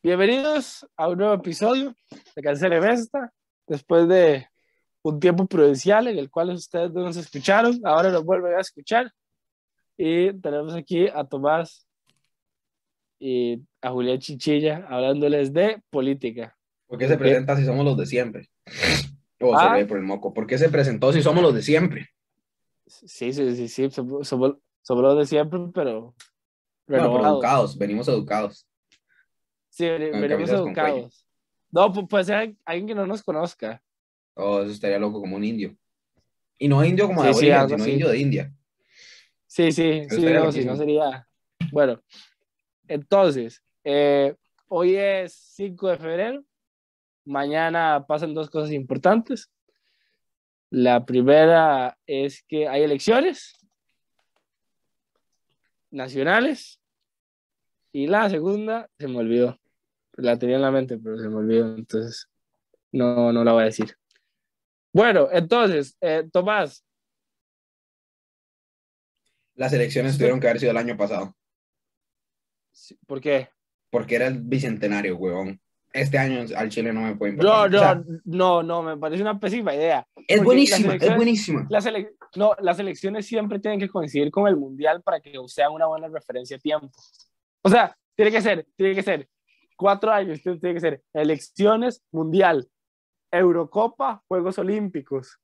Bienvenidos 0.00 0.86
a 0.96 1.08
un 1.08 1.18
nuevo 1.18 1.34
episodio 1.34 1.92
de 2.36 2.42
Cancel 2.42 2.78
Vesta, 2.80 3.32
después 3.66 4.06
de 4.06 4.46
un 5.02 5.18
tiempo 5.18 5.46
prudencial 5.46 6.06
en 6.06 6.18
el 6.18 6.30
cual 6.30 6.50
ustedes 6.50 6.92
no 6.92 7.02
nos 7.02 7.16
escucharon, 7.16 7.80
ahora 7.84 8.10
nos 8.10 8.24
vuelven 8.24 8.54
a 8.54 8.60
escuchar. 8.60 9.10
Y 9.96 10.32
tenemos 10.34 10.74
aquí 10.74 11.08
a 11.08 11.24
Tomás 11.24 11.84
y 13.18 13.60
a 13.82 13.90
Julián 13.90 14.20
Chichilla 14.20 14.86
hablándoles 14.88 15.52
de 15.52 15.82
política. 15.90 16.56
¿Por 16.86 16.98
qué 16.98 17.08
se 17.08 17.18
presenta 17.18 17.56
si 17.56 17.64
somos 17.64 17.84
los 17.84 17.96
de 17.96 18.06
siempre? 18.06 18.48
O 19.40 19.58
se 19.58 19.64
Ah. 19.66 19.72
ve 19.74 19.84
por 19.84 19.96
el 19.98 20.04
moco. 20.04 20.32
¿Por 20.32 20.46
qué 20.46 20.58
se 20.58 20.68
presentó 20.68 21.12
si 21.12 21.22
somos 21.22 21.42
los 21.42 21.54
de 21.54 21.62
siempre? 21.62 22.08
Sí, 22.86 23.32
sí, 23.32 23.56
sí, 23.56 23.68
sí, 23.68 23.90
somos, 23.90 24.28
somos, 24.28 24.54
los 24.88 25.18
de 25.18 25.26
siempre, 25.26 25.58
pero 25.74 26.14
Bueno, 26.86 27.12
pero 27.12 27.26
educados, 27.34 27.76
venimos 27.76 28.06
educados. 28.06 28.67
Sí, 29.78 29.86
cuello. 29.86 30.96
educados. 30.96 31.26
No, 31.70 31.92
pu- 31.92 32.08
puede 32.08 32.24
ser 32.24 32.56
alguien 32.64 32.86
que 32.88 32.94
no 32.96 33.06
nos 33.06 33.22
conozca. 33.22 33.80
Oh, 34.34 34.62
eso 34.62 34.72
estaría 34.72 34.98
loco 34.98 35.20
como 35.20 35.36
un 35.36 35.44
indio. 35.44 35.76
Y 36.58 36.66
no 36.66 36.84
indio 36.84 37.06
como 37.06 37.22
de 37.22 37.32
Sí, 37.32 37.50
algo 37.50 37.78
sino 37.78 37.88
indio 37.88 38.08
de 38.08 38.18
India. 38.18 38.52
Sí, 39.46 39.70
sí, 39.70 39.88
Eso 39.88 40.16
sí, 40.16 40.24
no, 40.24 40.50
si 40.50 40.64
no 40.64 40.74
sería. 40.74 41.28
Bueno, 41.70 42.02
entonces, 42.88 43.62
eh, 43.84 44.34
hoy 44.66 44.96
es 44.96 45.32
5 45.54 45.88
de 45.88 45.96
febrero. 45.96 46.44
Mañana 47.24 48.04
pasan 48.06 48.34
dos 48.34 48.50
cosas 48.50 48.72
importantes. 48.72 49.48
La 50.70 51.04
primera 51.06 51.96
es 52.04 52.42
que 52.42 52.66
hay 52.66 52.82
elecciones 52.82 53.64
nacionales. 55.90 56.80
Y 57.92 58.06
la 58.06 58.28
segunda 58.28 58.90
se 58.98 59.08
me 59.08 59.18
olvidó. 59.18 59.58
La 60.18 60.36
tenía 60.36 60.56
en 60.56 60.62
la 60.62 60.70
mente, 60.72 60.98
pero 60.98 61.16
se 61.16 61.28
me 61.28 61.36
olvidó. 61.36 61.76
Entonces, 61.76 62.28
no, 62.92 63.32
no 63.32 63.44
la 63.44 63.52
voy 63.52 63.62
a 63.62 63.66
decir. 63.66 63.96
Bueno, 64.92 65.28
entonces, 65.30 65.96
eh, 66.00 66.28
Tomás, 66.32 66.84
Las 69.54 69.72
elecciones 69.72 70.16
tuvieron 70.16 70.38
que 70.40 70.48
haber 70.48 70.60
sido 70.60 70.70
el 70.72 70.76
año 70.76 70.96
pasado. 70.96 71.34
¿por 73.06 73.20
qué? 73.20 73.48
Porque 73.90 74.14
era 74.16 74.26
el 74.28 74.40
bicentenario, 74.40 75.16
huevón. 75.16 75.60
Este 75.92 76.16
año 76.18 76.44
al 76.56 76.68
Chile 76.68 76.92
no 76.92 77.00
me 77.02 77.16
puede 77.16 77.32
No, 77.32 77.66
importar. 77.66 77.70
no, 77.70 77.76
O 77.76 77.80
sea, 77.80 78.20
no, 78.24 78.62
no, 78.62 78.82
me 78.82 78.96
parece 78.96 79.22
una 79.22 79.38
pésima 79.40 79.74
idea. 79.74 80.06
es 80.28 80.44
buenísima, 80.44 80.94
es 80.94 81.16
buenísima. 81.16 81.66
Las, 81.70 81.86
ele- 81.86 82.14
no, 82.36 82.52
las 82.60 82.78
elecciones 82.78 83.26
siempre 83.26 83.58
tienen 83.58 83.80
que 83.80 83.88
coincidir 83.88 84.30
con 84.30 84.46
el 84.46 84.56
mundial 84.56 85.02
para 85.02 85.20
que 85.20 85.32
sean 85.46 85.72
una 85.72 85.86
buena 85.86 86.08
referencia 86.08 86.56
a 86.56 86.60
tiempo. 86.60 86.90
O 87.62 87.68
sea, 87.68 87.96
tiene 88.14 88.30
que 88.30 88.42
ser, 88.42 88.66
tiene 88.76 88.94
que 88.94 89.02
ser 89.02 89.28
cuatro 89.78 90.10
años, 90.12 90.42
tiene 90.42 90.58
tiene 90.58 90.74
que 90.74 90.80
ser 90.80 91.02
elecciones, 91.14 92.02
mundial, 92.10 92.68
Eurocopa, 93.30 94.22
Juegos 94.28 94.58
Olímpicos 94.58 95.38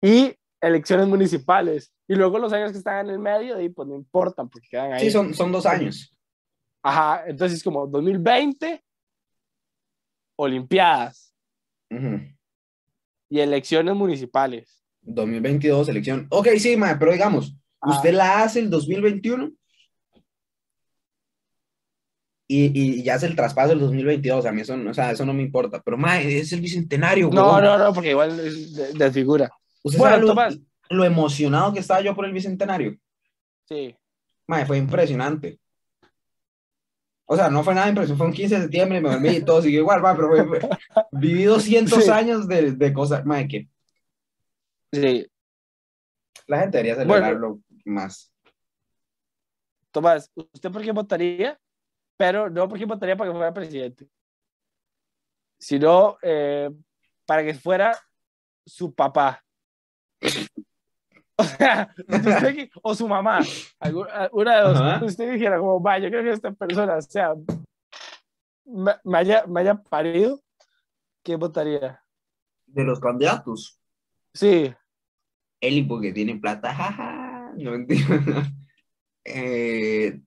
y 0.00 0.34
elecciones 0.60 1.06
municipales. 1.08 1.92
Y 2.08 2.14
luego 2.14 2.38
los 2.38 2.52
años 2.52 2.72
que 2.72 2.78
están 2.78 3.06
en 3.06 3.12
el 3.14 3.18
medio, 3.18 3.60
y 3.60 3.68
pues 3.70 3.88
no 3.88 3.94
importan 3.94 4.48
porque 4.48 4.68
quedan 4.70 4.92
ahí. 4.92 5.00
Sí, 5.00 5.10
son, 5.10 5.34
son 5.34 5.50
dos 5.52 5.66
años. 5.66 6.16
Ajá, 6.82 7.24
entonces 7.26 7.62
como 7.62 7.86
2020, 7.86 8.82
Olimpiadas 10.36 11.34
Ujú. 11.90 12.20
y 13.30 13.40
elecciones 13.40 13.94
municipales. 13.94 14.84
2022, 15.02 15.88
elección. 15.88 16.26
Ok, 16.30 16.48
sí, 16.58 16.76
mae, 16.76 16.96
pero 16.96 17.12
digamos, 17.12 17.56
Ah. 17.80 17.90
usted 17.90 18.12
la 18.14 18.42
hace 18.42 18.60
el 18.60 18.70
2021 18.70 19.52
y, 22.46 22.98
y 22.98 23.02
ya 23.02 23.14
hace 23.14 23.26
el 23.26 23.36
traspaso 23.36 23.72
el 23.72 23.80
2022. 23.80 24.44
A 24.46 24.52
mí 24.52 24.60
eso, 24.60 24.74
o 24.74 24.94
sea, 24.94 25.10
eso 25.12 25.24
no 25.24 25.32
me 25.32 25.42
importa. 25.42 25.80
Pero, 25.82 25.96
es 26.18 26.52
el 26.52 26.60
bicentenario, 26.60 27.30
No, 27.30 27.60
no, 27.60 27.78
no, 27.78 27.92
porque 27.94 28.10
igual 28.10 28.38
es 28.40 28.74
de- 28.74 28.92
desfigura. 28.92 29.50
¿Usted 29.82 29.98
Bueno, 29.98 30.14
sabe 30.16 30.22
lo, 30.22 30.28
Tomás. 30.28 30.58
lo 30.90 31.04
emocionado 31.04 31.72
que 31.72 31.80
estaba 31.80 32.00
yo 32.00 32.14
por 32.14 32.24
el 32.26 32.32
bicentenario? 32.32 32.96
Sí. 33.68 33.96
Mae, 34.46 34.66
fue 34.66 34.76
impresionante. 34.78 35.58
O 37.26 37.36
sea, 37.36 37.48
no 37.48 37.64
fue 37.64 37.74
nada 37.74 37.88
impresionante. 37.88 38.18
Fue 38.18 38.26
un 38.26 38.32
15 38.34 38.54
de 38.56 38.60
septiembre, 38.62 39.00
me 39.00 39.10
dormí 39.10 39.28
y 39.30 39.40
todo 39.44 39.62
siguió 39.62 39.80
igual, 39.80 40.02
mae, 40.02 40.14
pero 40.14 40.28
fue, 40.28 40.44
fue- 40.46 40.68
viví 41.12 41.44
200 41.44 42.04
Sí. 42.04 42.10
años 42.10 42.46
de, 42.46 42.72
de 42.72 42.92
cosas, 42.92 43.24
mae, 43.24 43.48
que 43.48 43.68
Sí. 44.92 45.26
la 46.46 46.60
gente 46.60 46.76
debería 46.78 46.94
Bueno. 46.96 47.12
celebrarlo 47.14 47.60
más. 47.86 48.30
Tomás, 49.90 50.30
¿usted 50.34 50.70
por 50.70 50.82
qué 50.82 50.92
votaría? 50.92 51.58
Pero 52.16 52.48
no 52.50 52.68
por 52.68 52.78
qué 52.78 52.84
votaría 52.84 53.16
para 53.16 53.30
que 53.30 53.36
fuera 53.36 53.52
presidente, 53.54 54.08
sino 55.58 56.16
eh, 56.22 56.70
para 57.26 57.42
que 57.44 57.54
fuera 57.54 57.98
su 58.66 58.94
papá. 58.94 59.42
O 61.36 61.42
sea, 61.42 61.92
usted 61.98 62.54
que- 62.54 62.70
o 62.80 62.94
su 62.94 63.08
mamá, 63.08 63.40
una 64.30 64.54
de 64.56 64.62
dos. 64.62 64.80
Ajá. 64.80 65.04
Usted 65.04 65.32
dijera, 65.32 65.58
como, 65.58 65.82
va, 65.82 65.98
yo 65.98 66.08
creo 66.08 66.22
que 66.22 66.30
esta 66.30 66.52
persona, 66.52 67.02
sea, 67.02 67.34
me, 68.64 68.92
me 69.02 69.18
haya, 69.18 69.44
me 69.48 69.60
haya 69.60 69.74
parido, 69.74 70.40
¿qué 71.24 71.34
votaría? 71.34 72.00
De 72.66 72.84
los 72.84 73.00
candidatos. 73.00 73.80
Sí, 74.32 74.72
Eli 75.60 75.82
porque 75.82 76.12
tiene 76.12 76.36
plata, 76.36 76.72
jaja. 76.74 77.52
No 77.56 77.74
entiendo. 77.74 78.14
Eh, 79.26 80.20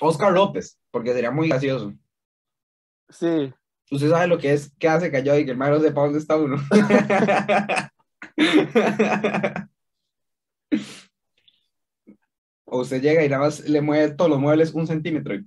Oscar 0.00 0.32
López, 0.32 0.78
porque 0.90 1.12
sería 1.12 1.30
muy 1.30 1.48
gracioso. 1.48 1.92
sí. 3.10 3.52
Usted 3.90 4.08
sabe 4.08 4.26
lo 4.28 4.38
que 4.38 4.54
es 4.54 4.72
quedarse 4.78 5.10
callado 5.12 5.38
y 5.38 5.44
que 5.44 5.50
el 5.50 5.58
maestro 5.58 5.86
sepa 5.86 6.00
dónde 6.00 6.18
está 6.18 6.36
uno. 6.36 6.56
o 12.64 12.80
usted 12.80 13.00
llega 13.02 13.24
y 13.24 13.28
nada 13.28 13.42
más 13.44 13.60
le 13.68 13.80
mueve 13.80 14.14
todos 14.14 14.30
los 14.30 14.40
muebles 14.40 14.72
un 14.72 14.86
centímetro. 14.86 15.34
y- 15.34 15.44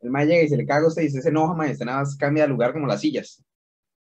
El 0.00 0.10
mae 0.10 0.26
llega 0.26 0.42
y 0.42 0.48
se 0.48 0.56
le 0.56 0.66
caga 0.66 0.86
a 0.86 0.88
usted 0.88 1.02
y 1.02 1.10
se 1.10 1.28
enoja, 1.28 1.54
mae, 1.54 1.70
usted 1.72 1.84
nada 1.84 1.98
más 2.00 2.16
cambia 2.16 2.42
de 2.42 2.48
lugar 2.48 2.72
como 2.72 2.86
las 2.88 3.00
sillas. 3.00 3.42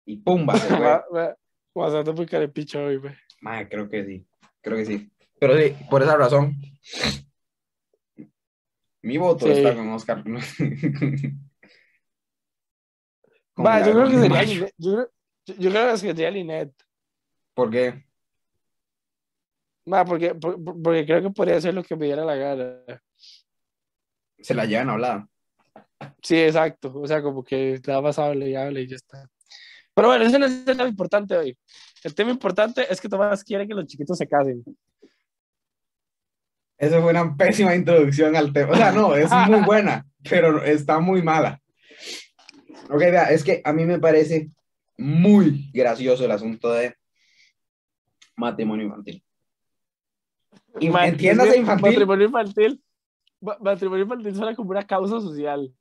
Y 0.05 0.19
pumba, 0.19 0.56
se 0.59 0.69
fue. 0.69 1.00
Bastante 1.75 2.12
muy 2.12 2.27
carepicha 2.27 2.78
hoy, 2.81 2.99
güey. 2.99 3.15
Mae, 3.41 3.66
creo 3.69 3.89
que 3.89 4.05
sí, 4.05 4.27
creo 4.62 4.77
que 4.77 4.84
sí. 4.84 5.11
Pero 5.41 5.56
sí, 5.59 5.75
por 5.91 6.03
esa 6.03 6.16
razón, 6.16 6.55
mi 9.06 9.17
voto 9.19 9.47
Sí. 9.47 9.53
está 9.53 9.75
con 9.75 9.89
Oscar. 9.91 10.22
Con 13.55 13.65
Va, 13.65 13.87
yo 13.87 13.93
creo 13.93 14.09
que 14.09 14.19
sería. 14.19 14.43
Linet. 14.43 14.75
Yo, 14.77 14.93
creo- 14.93 15.11
yo- 15.59 15.71
creo 15.71 15.91
que 15.93 15.97
sería 15.99 16.31
Linet. 16.31 16.72
¿Por 17.55 17.71
qué? 17.71 18.05
Va, 19.91 20.05
porque, 20.05 20.34
por- 20.34 20.62
por- 20.62 20.83
porque 20.83 21.06
creo 21.06 21.22
que 21.22 21.31
podría 21.31 21.61
ser 21.61 21.72
lo 21.72 21.83
que 21.83 21.97
me 21.97 22.05
diera 22.06 22.25
la 22.25 22.34
gana. 22.34 22.81
Se 24.39 24.53
la 24.55 24.66
llevan 24.66 24.91
hablada. 24.91 25.28
Sí, 26.22 26.37
exacto. 26.39 26.93
O 26.95 27.06
sea, 27.06 27.22
como 27.22 27.43
que 27.43 27.75
está 27.75 27.99
basado 28.00 28.34
y 28.34 28.55
hable 28.55 28.83
y 28.83 28.89
ya 28.89 28.97
está. 28.97 29.27
Pero 29.95 30.09
bueno, 30.09 30.25
eso 30.27 30.39
no 30.39 30.45
es 30.45 30.53
el 30.53 30.65
tema 30.77 30.87
importante 30.89 31.34
hoy. 31.37 31.56
El 32.05 32.15
tema 32.15 32.31
importante 32.31 32.87
es 32.93 33.00
que 33.00 33.09
Tomás 33.09 33.43
quiere 33.43 33.66
que 33.66 33.72
los 33.75 33.87
chiquitos 33.87 34.19
se 34.19 34.27
casen. 34.28 34.62
Esa 36.79 37.01
fue 37.01 37.11
una 37.11 37.35
pésima 37.37 37.75
introducción 37.75 38.37
al 38.37 38.53
tema. 38.53 38.73
O 38.73 38.77
sea, 38.77 38.93
no, 38.93 39.15
es 39.15 39.31
muy 39.49 39.61
buena, 39.67 40.07
pero 40.29 40.63
está 40.63 40.99
muy 41.01 41.23
mala. 41.23 41.61
Ok, 42.89 42.99
vea, 43.01 43.31
es 43.31 43.43
que 43.43 43.61
a 43.65 43.73
mí 43.73 43.85
me 43.85 43.99
parece 43.99 44.51
muy 44.99 45.71
gracioso 45.73 46.25
el 46.25 46.31
asunto 46.31 46.73
de 46.73 46.95
matrimonio 48.37 48.87
infantil. 48.87 49.23
Y 50.79 50.87
entiéndase 50.89 51.59
infantil. 51.59 51.91
Matrimonio 51.93 52.27
infantil. 52.27 52.83
ma- 53.41 53.57
Matrimonio 53.61 54.05
infantil 54.05 54.34
suena 54.34 54.55
como 54.55 54.71
una 54.71 54.87
causa 54.87 55.21
social. 55.21 55.72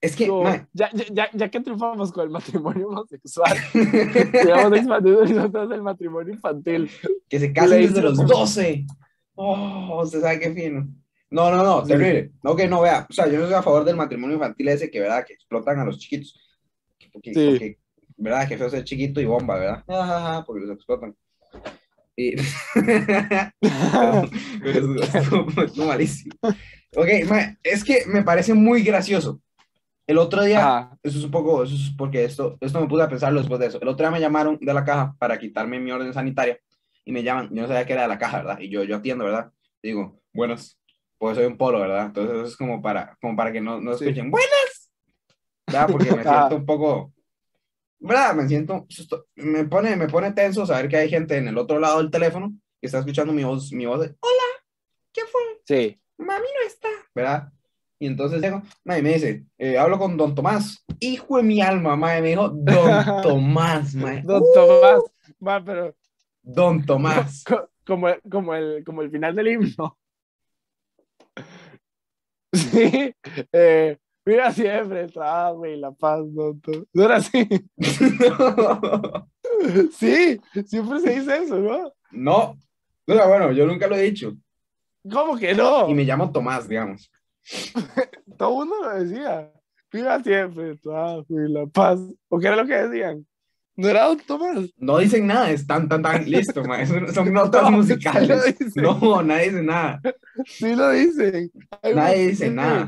Es 0.00 0.16
que, 0.16 0.26
ya, 0.72 0.90
ya, 0.92 1.04
ya, 1.12 1.30
ya 1.32 1.48
que 1.48 1.60
triunfamos 1.60 2.10
con 2.12 2.24
el 2.24 2.30
matrimonio 2.30 2.88
homosexual, 2.88 3.56
digamos 3.72 4.72
expandido 4.76 5.24
nosotros 5.24 5.70
el 5.70 5.82
matrimonio 5.82 6.34
infantil. 6.34 6.90
que 7.28 7.38
se 7.38 7.52
casen 7.52 7.82
desde 7.82 8.02
los 8.02 8.16
12. 8.26 8.84
Oh, 9.34 10.02
usted 10.02 10.20
sabe 10.20 10.38
qué 10.40 10.52
fino. 10.52 10.88
No, 11.30 11.50
no, 11.50 11.62
no, 11.64 11.82
terrible. 11.82 12.32
No, 12.42 12.54
que 12.54 12.68
no 12.68 12.82
vea. 12.82 13.06
O 13.08 13.12
sea, 13.12 13.26
yo 13.26 13.38
no 13.38 13.44
estoy 13.44 13.54
a 13.58 13.62
favor 13.62 13.84
del 13.84 13.96
matrimonio 13.96 14.34
infantil 14.36 14.68
ese 14.68 14.90
que, 14.90 15.00
¿verdad? 15.00 15.24
Que 15.26 15.32
explotan 15.32 15.78
a 15.78 15.84
los 15.84 15.98
chiquitos. 15.98 16.38
Porque, 17.12 17.32
Sí. 17.34 17.76
¿verdad? 18.16 18.46
Que 18.46 18.58
feo 18.58 18.68
ser 18.68 18.84
chiquito 18.84 19.20
y 19.20 19.24
bomba, 19.24 19.58
¿verdad? 19.58 19.84
Ajá, 19.88 20.44
porque 20.46 20.66
los 20.66 20.76
explotan. 20.76 21.16
Y... 22.16 22.34
Es- 24.64 25.76
malísimo. 25.76 26.34
Ok, 26.94 27.08
ma, 27.28 27.56
es 27.62 27.84
que 27.84 28.02
me 28.06 28.22
parece 28.22 28.52
muy 28.54 28.82
gracioso. 28.82 29.40
El 30.06 30.18
otro 30.18 30.42
día, 30.44 30.58
Ajá. 30.60 30.98
eso 31.02 31.18
es 31.18 31.24
un 31.24 31.30
poco, 31.30 31.62
eso 31.62 31.74
es 31.74 31.92
porque 31.96 32.24
esto, 32.24 32.58
esto 32.60 32.80
me 32.80 32.88
puse 32.88 33.02
a 33.04 33.08
pensarlo 33.08 33.40
después 33.40 33.60
de 33.60 33.66
eso. 33.68 33.80
El 33.80 33.88
otro 33.88 34.04
día 34.04 34.10
me 34.10 34.20
llamaron 34.20 34.58
de 34.60 34.74
la 34.74 34.84
caja 34.84 35.14
para 35.18 35.38
quitarme 35.38 35.78
mi 35.80 35.90
orden 35.90 36.12
sanitaria 36.12 36.58
y 37.04 37.12
me 37.12 37.22
llaman, 37.22 37.48
yo 37.52 37.62
no 37.62 37.68
sabía 37.68 37.86
que 37.86 37.92
era 37.92 38.02
de 38.02 38.08
la 38.08 38.18
caja, 38.18 38.38
¿verdad? 38.38 38.58
Y 38.60 38.68
yo, 38.68 38.84
yo 38.84 38.96
atiendo, 38.96 39.24
¿verdad? 39.24 39.50
Digo, 39.82 40.20
buenas, 40.32 40.78
pues 41.18 41.36
soy 41.36 41.46
un 41.46 41.56
polo, 41.56 41.80
¿verdad? 41.80 42.06
Entonces 42.06 42.36
eso 42.36 42.46
es 42.46 42.56
como 42.56 42.80
para, 42.82 43.16
como 43.20 43.36
para 43.36 43.52
que 43.52 43.60
no, 43.60 43.80
no 43.80 43.94
Sí. 43.96 44.04
escuchen, 44.04 44.30
buenas, 44.30 44.90
¿verdad? 45.66 45.88
Porque 45.90 46.12
me 46.14 46.22
siento 46.24 46.56
un 46.56 46.66
poco, 46.66 47.12
¿verdad? 47.98 48.34
Me 48.34 48.48
siento, 48.48 48.86
me 49.36 49.64
pone, 49.64 49.96
me 49.96 50.08
pone 50.08 50.32
tenso 50.32 50.64
saber 50.66 50.88
que 50.88 50.96
hay 50.96 51.08
gente 51.08 51.36
en 51.36 51.48
el 51.48 51.58
otro 51.58 51.78
lado 51.78 51.98
del 51.98 52.10
teléfono 52.10 52.52
que 52.80 52.86
está 52.86 52.98
escuchando 52.98 53.32
mi 53.32 53.44
voz, 53.44 53.72
mi 53.72 53.86
voz 53.86 54.00
de, 54.00 54.06
hola, 54.20 54.64
¿qué 55.12 55.22
fue? 55.30 55.40
Sí. 55.64 55.98
Mami 56.18 56.46
no 56.60 56.66
está, 56.66 56.88
¿verdad? 57.14 57.52
Y 57.98 58.06
entonces 58.06 58.40
llego, 58.40 58.62
madre, 58.84 59.02
me 59.02 59.12
dice, 59.14 59.44
eh, 59.58 59.78
hablo 59.78 59.96
con 59.98 60.16
don 60.16 60.34
Tomás, 60.34 60.84
hijo 60.98 61.36
de 61.36 61.44
mi 61.44 61.60
alma, 61.62 61.94
madre, 61.96 62.20
me 62.22 62.28
dijo, 62.30 62.48
don 62.48 63.04
Tomás, 63.22 63.94
madre, 63.94 64.22
Don 64.24 64.42
Uh, 64.42 64.52
Tomás. 64.52 65.02
Ma, 65.38 65.64
pero 65.64 65.94
don 66.42 66.84
Tomás. 66.86 67.44
co- 67.44 67.68
como, 67.86 68.08
como, 68.30 68.54
el, 68.54 68.84
como 68.84 69.02
el 69.02 69.10
final 69.10 69.34
del 69.34 69.48
himno. 69.48 69.98
Sí. 72.54 73.14
Eh, 73.52 73.96
viva 74.26 74.50
siempre 74.52 75.00
el 75.04 75.12
trabajo 75.12 75.64
y 75.66 75.76
la 75.76 75.90
paz. 75.90 76.20
No, 76.26 76.54
To- 76.60 76.86
¿No 76.92 77.04
era 77.04 77.16
así? 77.16 77.48
Sí, 79.92 80.40
siempre 80.66 81.00
se 81.00 81.20
dice 81.20 81.36
eso, 81.44 81.56
¿no? 81.58 81.92
no, 82.10 82.58
o 83.06 83.12
sea, 83.14 83.26
bueno, 83.28 83.52
yo 83.52 83.64
nunca 83.66 83.86
lo 83.86 83.94
he 83.96 84.02
dicho, 84.02 84.32
¿Cómo 85.10 85.36
que 85.36 85.54
no? 85.54 85.88
y 85.88 85.94
me 85.94 86.04
llamo 86.04 86.30
Tomás, 86.32 86.68
digamos. 86.68 87.10
Todo 88.36 88.50
el 88.50 88.68
mundo 88.68 88.82
lo 88.82 89.04
decía. 89.04 89.52
Viva 89.92 90.20
siempre 90.22 90.70
el 90.70 90.80
trabajo 90.80 91.24
y 91.28 91.52
la 91.52 91.66
paz. 91.66 92.00
¿O 92.28 92.38
qué 92.38 92.46
era 92.48 92.56
lo 92.56 92.66
que 92.66 92.74
decían? 92.74 93.26
¿No 93.74 93.88
era 93.88 94.04
Don 94.06 94.18
Tomás? 94.20 94.68
No 94.76 94.98
dicen 94.98 95.26
nada, 95.26 95.50
es 95.50 95.66
tan, 95.66 95.88
tan, 95.88 96.02
tan 96.02 96.28
listo, 96.30 96.62
ma, 96.68 96.84
son, 96.86 97.32
notas 97.32 97.62
No, 97.62 97.68
sí 97.70 97.74
musicales. 97.76 98.58
dicen. 98.58 98.82
No, 98.82 99.22
nadie 99.22 99.44
dice 99.50 99.62
nada, 99.62 100.00
Sí 100.46 100.74
lo 100.74 100.90
dicen. 100.90 101.50
Hay 101.82 101.94
nadie 101.94 102.28
dice 102.28 102.50
nada. 102.50 102.86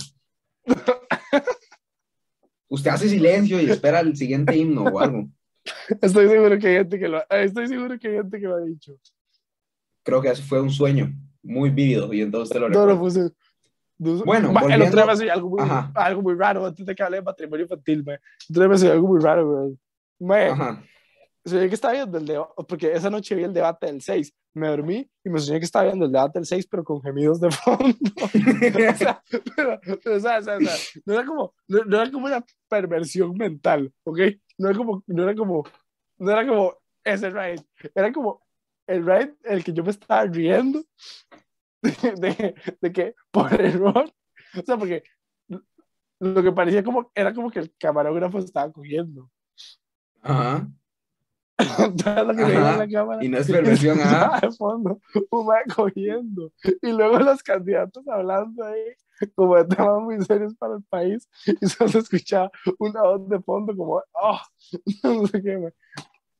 Usted 2.69 2.90
hace 2.90 3.08
silencio 3.08 3.60
y 3.60 3.70
espera 3.70 4.00
el 4.00 4.16
siguiente 4.16 4.56
himno 4.56 4.82
o 4.84 4.98
algo. 4.98 5.28
Estoy 6.00 6.28
seguro 6.28 6.58
que 6.58 6.66
hay 6.69 6.75
gente 6.76 6.98
que 6.98 7.08
lo, 7.08 7.22
estoy 7.31 7.69
seguro 7.69 7.98
que 7.98 8.08
hay 8.08 8.14
gente 8.16 8.40
que 8.40 8.46
lo 8.46 8.56
ha 8.56 8.60
dicho. 8.60 8.94
Creo 10.02 10.20
que 10.20 10.28
eso 10.31 10.42
fue 10.42 10.60
un 10.60 10.70
sueño 10.70 11.12
muy 11.42 11.70
vívido 11.70 12.12
y 12.12 12.20
entonces 12.22 12.52
te 12.52 12.58
lo 12.60 12.69
No 12.69 12.81
recuerdo. 12.86 13.00
puse. 13.00 13.20
no- 13.98 14.25
Bueno, 14.25 14.52
Ma, 14.52 14.60
el 14.60 14.64
volviendo- 14.81 14.86
otro 14.86 15.14
día 15.14 15.25
me 15.26 15.31
algo 15.31 15.48
muy, 15.50 15.62
Ajá. 15.62 15.92
algo 15.94 16.22
muy 16.22 16.34
raro 16.34 16.66
antes 16.66 16.84
de 16.84 16.94
que 16.94 17.02
hable 17.02 17.19
de 17.19 17.22
matrimonio 17.22 17.64
infantil. 17.64 18.04
El 18.06 18.14
otro 18.50 18.76
día 18.78 18.86
me 18.88 18.92
algo 18.92 19.08
muy 19.08 19.20
raro, 19.22 19.50
güey. 19.50 19.78
Ajá. 20.32 20.82
soñé 21.44 21.68
que 21.68 21.74
estaba 21.74 21.94
viendo 21.94 22.18
el 22.18 22.26
debate, 22.26 22.52
porque 22.68 22.92
esa 22.92 23.10
noche 23.10 23.34
vi 23.34 23.44
el 23.44 23.52
debate 23.52 23.86
del 23.86 24.00
6. 24.00 24.32
Me 24.54 24.68
dormí 24.68 25.10
y 25.24 25.30
me 25.30 25.38
soñé 25.38 25.58
que 25.58 25.64
estaba 25.64 25.86
viendo 25.86 26.06
el 26.06 26.12
debate 26.12 26.38
del 26.38 26.46
6, 26.46 26.66
pero 26.70 26.84
con 26.84 27.02
gemidos 27.02 27.40
de 27.40 27.50
fondo. 27.50 27.96
o 28.92 28.96
sea, 28.96 29.22
pero, 29.56 29.80
pero, 30.02 30.16
o 30.16 30.20
sea, 30.20 30.38
o 30.38 30.42
sea, 30.42 30.58
no 31.04 31.14
era 31.14 31.24
como, 31.24 31.54
no, 31.68 31.84
no 31.84 32.00
era 32.00 32.10
como 32.10 32.26
una 32.26 32.44
perversión 32.68 33.34
mental, 33.36 33.92
¿ok? 34.04 34.20
No 34.58 34.68
era 34.68 34.78
como, 34.78 35.02
no 35.06 35.22
era 35.22 35.34
como, 35.34 35.64
no 36.18 36.30
era 36.30 36.46
como 36.46 36.74
ese 37.02 37.30
raid, 37.30 37.60
era 37.94 38.12
como 38.12 38.42
el 38.86 39.04
raid 39.04 39.30
el 39.42 39.64
que 39.64 39.72
yo 39.72 39.82
me 39.82 39.90
estaba 39.90 40.24
riendo 40.24 40.82
de, 41.82 41.90
de, 42.16 42.54
de 42.80 42.92
que 42.92 43.14
por 43.30 43.60
error, 43.60 44.10
o 44.56 44.62
sea, 44.64 44.76
porque 44.76 45.02
lo 46.20 46.42
que 46.42 46.52
parecía 46.52 46.82
como, 46.82 47.10
era 47.14 47.34
como 47.34 47.50
que 47.50 47.58
el 47.58 47.74
camarógrafo 47.78 48.38
estaba 48.38 48.72
cogiendo. 48.72 49.30
Ajá. 50.24 50.66
Entonces 51.78 52.26
lo 52.26 52.34
que 52.34 52.44
veía 52.44 52.58
en 52.58 52.64
Ajá. 52.64 52.76
la 52.78 52.88
cámara 52.88 53.24
Y 53.24 53.28
no 53.28 53.38
es 53.38 53.50
perversión, 53.50 54.00
ajá. 54.00 54.40
de 54.46 54.50
fondo, 54.52 55.00
un 55.30 55.46
cogiendo. 55.74 56.52
Y 56.82 56.90
luego 56.90 57.18
los 57.20 57.42
candidatos 57.42 58.06
hablando 58.08 58.64
ahí 58.64 58.96
como 59.36 59.56
de 59.56 59.64
temas 59.64 60.02
muy 60.02 60.20
serios 60.24 60.54
para 60.56 60.74
el 60.74 60.82
país 60.84 61.28
y 61.46 61.66
solo 61.66 61.88
se 61.90 61.98
escuchaba 61.98 62.50
una 62.78 63.02
voz 63.02 63.28
de 63.28 63.40
fondo 63.40 63.76
como, 63.76 64.02
oh, 64.14 64.40
no 65.04 65.26
sé 65.28 65.42
qué. 65.42 65.72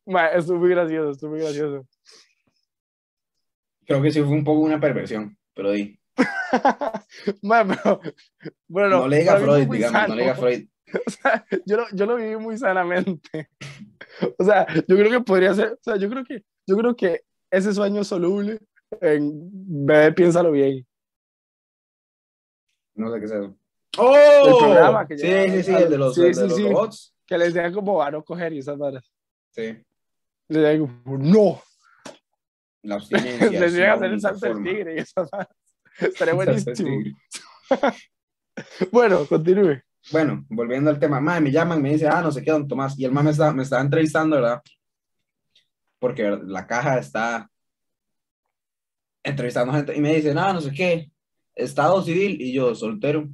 Mae, 0.06 0.36
estuvo 0.38 0.58
muy 0.58 0.70
gracioso, 0.70 1.10
estuvo 1.10 1.31
muy 1.31 1.40
gracioso. 1.40 1.86
Creo 3.86 4.02
que 4.02 4.10
sí 4.10 4.20
fue 4.20 4.32
un 4.32 4.44
poco 4.44 4.60
una 4.60 4.81
perversión, 4.81 5.38
pero 5.54 5.70
di. 5.70 5.98
Bueno, 7.42 7.76
No 9.00 9.08
le 9.08 9.19
diga 9.19 9.38
Freud, 9.38 9.69
digamos, 9.69 10.08
no 10.08 10.14
le 10.14 10.22
diga 10.22 10.34
Freud. 10.34 10.69
O 11.06 11.11
sea, 11.11 11.44
yo, 11.67 11.76
lo, 11.76 11.85
yo 11.93 12.06
lo 12.06 12.17
viví 12.17 12.37
muy 12.37 12.56
sanamente. 12.58 13.49
O 14.38 14.44
sea, 14.44 14.64
yo 14.87 14.96
creo 14.96 15.11
que 15.11 15.20
podría 15.20 15.52
ser, 15.55 15.73
o 15.73 15.79
sea, 15.82 15.96
yo 15.96 16.08
creo 16.08 16.25
que, 16.25 16.44
yo 16.69 16.76
creo 16.76 16.94
que 16.94 17.23
ese 17.50 17.75
sueño 17.75 18.05
soluble 18.05 18.61
en 19.00 19.50
Bebé, 19.85 20.12
piénsalo 20.12 20.52
bien. 20.52 20.87
No 22.94 23.12
sé 23.12 23.19
qué 23.19 23.25
es 23.26 23.32
eso. 23.32 23.44
El 23.44 23.56
¡Oh! 23.99 24.58
programa 24.61 25.06
que 25.08 25.19
sí, 25.19 25.26
lleva 25.26 25.52
sí, 25.52 25.62
sí, 25.64 25.75
al- 25.75 25.82
el 25.82 25.91
de 25.91 25.99
los, 25.99 26.14
sí, 26.14 26.20
el 26.20 26.26
de 26.29 26.35
sí, 26.35 26.41
los 26.43 26.55
sí. 26.55 26.62
robots. 26.69 27.14
Que 27.26 27.38
les 27.38 27.52
decían 27.55 27.73
como 27.75 28.00
a 28.00 28.11
no 28.12 28.23
coger 28.25 28.52
y 28.52 28.58
esas 28.58 28.79
varas. 28.79 29.11
Sí. 29.50 29.62
Les 30.49 30.62
decían 30.62 30.87
como, 30.87 31.19
no. 31.19 31.62
La 32.82 32.94
abstinencia. 32.96 33.50
Les 33.50 33.52
es 33.52 33.61
decían 33.73 33.82
una 33.87 33.94
hacer 33.94 34.12
el 34.12 34.20
salto 34.20 34.46
del 34.46 34.62
tigre 34.62 34.94
y 34.94 34.99
esas 34.99 35.29
varas. 35.29 35.49
Estaría 35.99 36.35
buenísimo. 36.35 37.02
Bueno, 38.93 39.26
continúe. 39.26 39.81
Bueno, 40.12 40.45
volviendo 40.51 40.91
al 40.91 40.99
tema, 40.99 41.19
madre, 41.19 41.41
me 41.41 41.51
llaman, 41.51 41.81
me 41.81 41.93
dice, 41.93 42.06
ah, 42.06 42.21
no 42.21 42.31
sé 42.31 42.43
qué, 42.43 42.51
don 42.51 42.69
Tomás, 42.69 42.99
y 42.99 43.05
el 43.05 43.12
man 43.12 43.25
me 43.25 43.31
está, 43.31 43.53
me 43.53 43.62
estaba 43.62 43.81
entrevistando, 43.81 44.37
¿verdad? 44.37 44.61
Porque 45.99 46.39
la 46.45 46.67
caja 46.67 46.99
está 46.99 47.51
entrevistando 49.23 49.73
gente, 49.73 49.97
y 49.97 50.01
me 50.01 50.15
dice, 50.15 50.35
no, 50.35 50.53
no 50.53 50.61
sé 50.61 50.73
qué, 50.73 51.11
estado 51.55 52.03
civil, 52.03 52.37
y 52.39 52.53
yo, 52.53 52.75
soltero, 52.75 53.31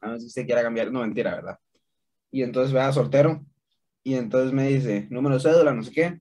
a 0.00 0.10
ver 0.10 0.20
si 0.20 0.26
usted 0.26 0.46
quiera 0.46 0.62
cambiar, 0.62 0.90
no, 0.90 1.00
mentira, 1.00 1.36
¿verdad? 1.36 1.58
Y 2.32 2.42
entonces, 2.42 2.72
vea, 2.72 2.92
soltero, 2.92 3.46
y 4.02 4.14
entonces 4.14 4.52
me 4.52 4.66
dice, 4.66 5.06
número 5.10 5.38
cédula, 5.38 5.72
no 5.72 5.84
sé 5.84 5.92
qué, 5.92 6.20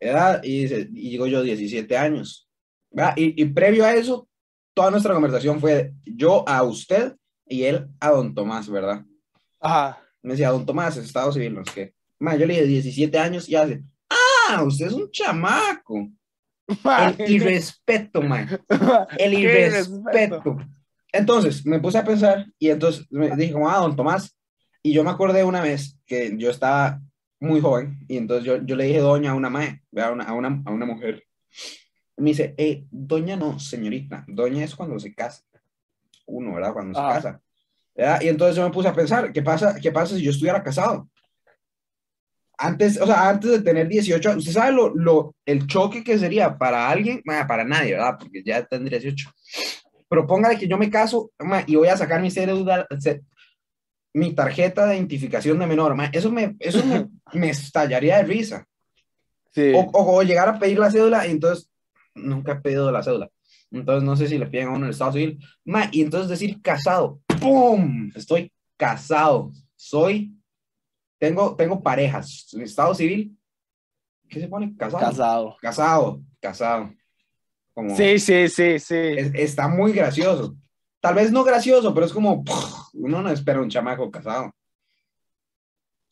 edad, 0.00 0.40
y 0.42 0.66
digo 0.66 1.26
yo, 1.26 1.42
17 1.42 1.94
años, 1.94 2.48
¿verdad? 2.90 3.12
Y 3.16 3.44
previo 3.46 3.84
a 3.84 3.94
eso, 3.94 4.26
toda 4.72 4.90
nuestra 4.90 5.12
conversación 5.12 5.60
fue 5.60 5.92
yo 6.06 6.48
a 6.48 6.62
usted 6.62 7.17
y 7.48 7.64
él 7.64 7.88
a 8.00 8.10
don 8.10 8.34
Tomás, 8.34 8.68
¿verdad? 8.68 9.04
Ajá. 9.60 9.98
Me 10.22 10.32
decía, 10.32 10.50
don 10.50 10.66
Tomás, 10.66 10.96
es 10.96 11.06
estado 11.06 11.32
civil, 11.32 11.54
no 11.54 11.64
sé 11.64 11.72
qué. 11.74 11.94
Ma, 12.18 12.36
yo 12.36 12.46
le 12.46 12.54
dije 12.54 12.66
17 12.66 13.18
años 13.18 13.48
y 13.48 13.54
hace, 13.54 13.82
ah, 14.08 14.62
usted 14.64 14.86
es 14.86 14.92
un 14.92 15.10
chamaco. 15.10 16.08
El 17.18 17.30
irrespeto, 17.30 18.20
man. 18.20 18.60
El 19.18 19.34
irrespeto. 19.34 20.58
Entonces, 21.12 21.64
me 21.64 21.80
puse 21.80 21.98
a 21.98 22.04
pensar 22.04 22.46
y 22.58 22.68
entonces 22.68 23.06
me 23.10 23.34
dije, 23.36 23.52
como, 23.52 23.70
ah, 23.70 23.78
don 23.78 23.96
Tomás. 23.96 24.36
Y 24.82 24.92
yo 24.92 25.02
me 25.02 25.10
acordé 25.10 25.44
una 25.44 25.60
vez 25.60 25.98
que 26.06 26.34
yo 26.36 26.50
estaba 26.50 27.00
muy 27.40 27.60
joven 27.60 27.98
y 28.08 28.16
entonces 28.16 28.44
yo, 28.44 28.62
yo 28.64 28.76
le 28.76 28.84
dije 28.84 28.98
doña 28.98 29.30
a 29.30 29.34
una 29.34 29.50
mae, 29.50 29.82
a 29.96 30.10
una, 30.10 30.24
a 30.24 30.32
una, 30.34 30.62
a 30.64 30.70
una 30.70 30.86
mujer. 30.86 31.24
Y 32.16 32.22
me 32.22 32.30
dice, 32.30 32.54
eh, 32.56 32.86
doña 32.90 33.36
no, 33.36 33.58
señorita. 33.58 34.24
Doña 34.26 34.64
es 34.64 34.74
cuando 34.74 34.98
se 34.98 35.14
casa. 35.14 35.44
Uno, 36.28 36.54
¿verdad? 36.54 36.72
Cuando 36.72 36.98
Ah. 36.98 37.08
se 37.16 37.22
casa. 37.22 37.40
¿verdad? 37.96 38.20
Y 38.20 38.28
entonces 38.28 38.54
yo 38.56 38.64
me 38.64 38.70
puse 38.72 38.88
a 38.88 38.94
pensar, 38.94 39.32
¿qué 39.32 39.42
pasa, 39.42 39.76
¿qué 39.80 39.90
pasa 39.90 40.14
si 40.14 40.22
yo 40.22 40.30
estuviera 40.30 40.62
casado? 40.62 41.08
Antes, 42.60 43.00
o 43.00 43.06
sea, 43.06 43.28
antes 43.28 43.50
de 43.52 43.60
tener 43.60 43.86
18, 43.86 44.36
¿usted 44.36 44.50
sabe 44.52 44.72
lo, 44.72 44.92
lo, 44.94 45.34
el 45.46 45.66
choque 45.68 46.02
que 46.02 46.18
sería 46.18 46.58
para 46.58 46.88
alguien? 46.90 47.22
Bueno, 47.24 47.46
para 47.46 47.64
nadie, 47.64 47.92
¿verdad? 47.92 48.16
Porque 48.18 48.42
ya 48.44 48.64
tendría 48.66 48.98
18. 48.98 49.30
Pero 50.08 50.26
póngale 50.26 50.58
que 50.58 50.66
yo 50.66 50.76
me 50.76 50.90
caso 50.90 51.30
ma, 51.38 51.62
y 51.66 51.76
voy 51.76 51.86
a 51.88 51.96
sacar 51.96 52.20
mi 52.20 52.30
cédula, 52.32 52.86
mi 54.14 54.32
tarjeta 54.34 54.86
de 54.86 54.96
identificación 54.96 55.58
de 55.58 55.66
menor. 55.66 55.94
ma, 55.94 56.06
eso 56.12 56.32
me, 56.32 56.56
eso 56.58 56.84
me, 56.84 57.08
me 57.34 57.50
estallaría 57.50 58.16
de 58.18 58.24
risa. 58.24 58.66
Sí. 59.52 59.72
O, 59.74 59.80
o- 59.80 60.16
o 60.16 60.22
llegar 60.22 60.48
a 60.48 60.58
pedir 60.58 60.78
la 60.80 60.90
cédula 60.90 61.26
y 61.26 61.30
entonces 61.30 61.70
nunca 62.14 62.52
he 62.52 62.56
pedido 62.60 62.90
la 62.90 63.02
cédula. 63.04 63.28
Entonces 63.70 64.02
no 64.02 64.16
sé 64.16 64.28
si 64.28 64.38
le 64.38 64.46
piden 64.46 64.68
a 64.68 64.72
uno 64.72 64.86
el 64.86 64.90
estado 64.92 65.12
civil. 65.12 65.38
Ma, 65.64 65.88
y 65.92 66.02
entonces 66.02 66.28
decir 66.28 66.60
casado. 66.62 67.20
¡Pum! 67.40 68.10
Estoy 68.14 68.50
casado. 68.76 69.50
Soy. 69.76 70.34
Tengo, 71.18 71.54
tengo 71.56 71.82
parejas. 71.82 72.48
En 72.52 72.62
estado 72.62 72.94
civil. 72.94 73.36
¿Qué 74.28 74.40
se 74.40 74.48
pone? 74.48 74.74
Casado. 74.76 75.00
Casado. 75.06 75.56
Casado. 75.60 76.22
Casado. 76.40 76.94
Como, 77.74 77.94
Sí, 77.96 78.18
sí, 78.18 78.48
sí, 78.48 78.78
sí. 78.78 78.94
es- 78.94 79.34
está 79.34 79.68
muy 79.68 79.92
gracioso. 79.92 80.56
Tal 81.00 81.14
vez 81.14 81.30
no 81.30 81.44
gracioso, 81.44 81.92
pero 81.94 82.06
es 82.06 82.12
como. 82.12 82.42
Uno 82.94 83.22
no 83.22 83.30
espera 83.30 83.60
un 83.60 83.68
chamaco 83.70 84.10
casado. 84.10 84.52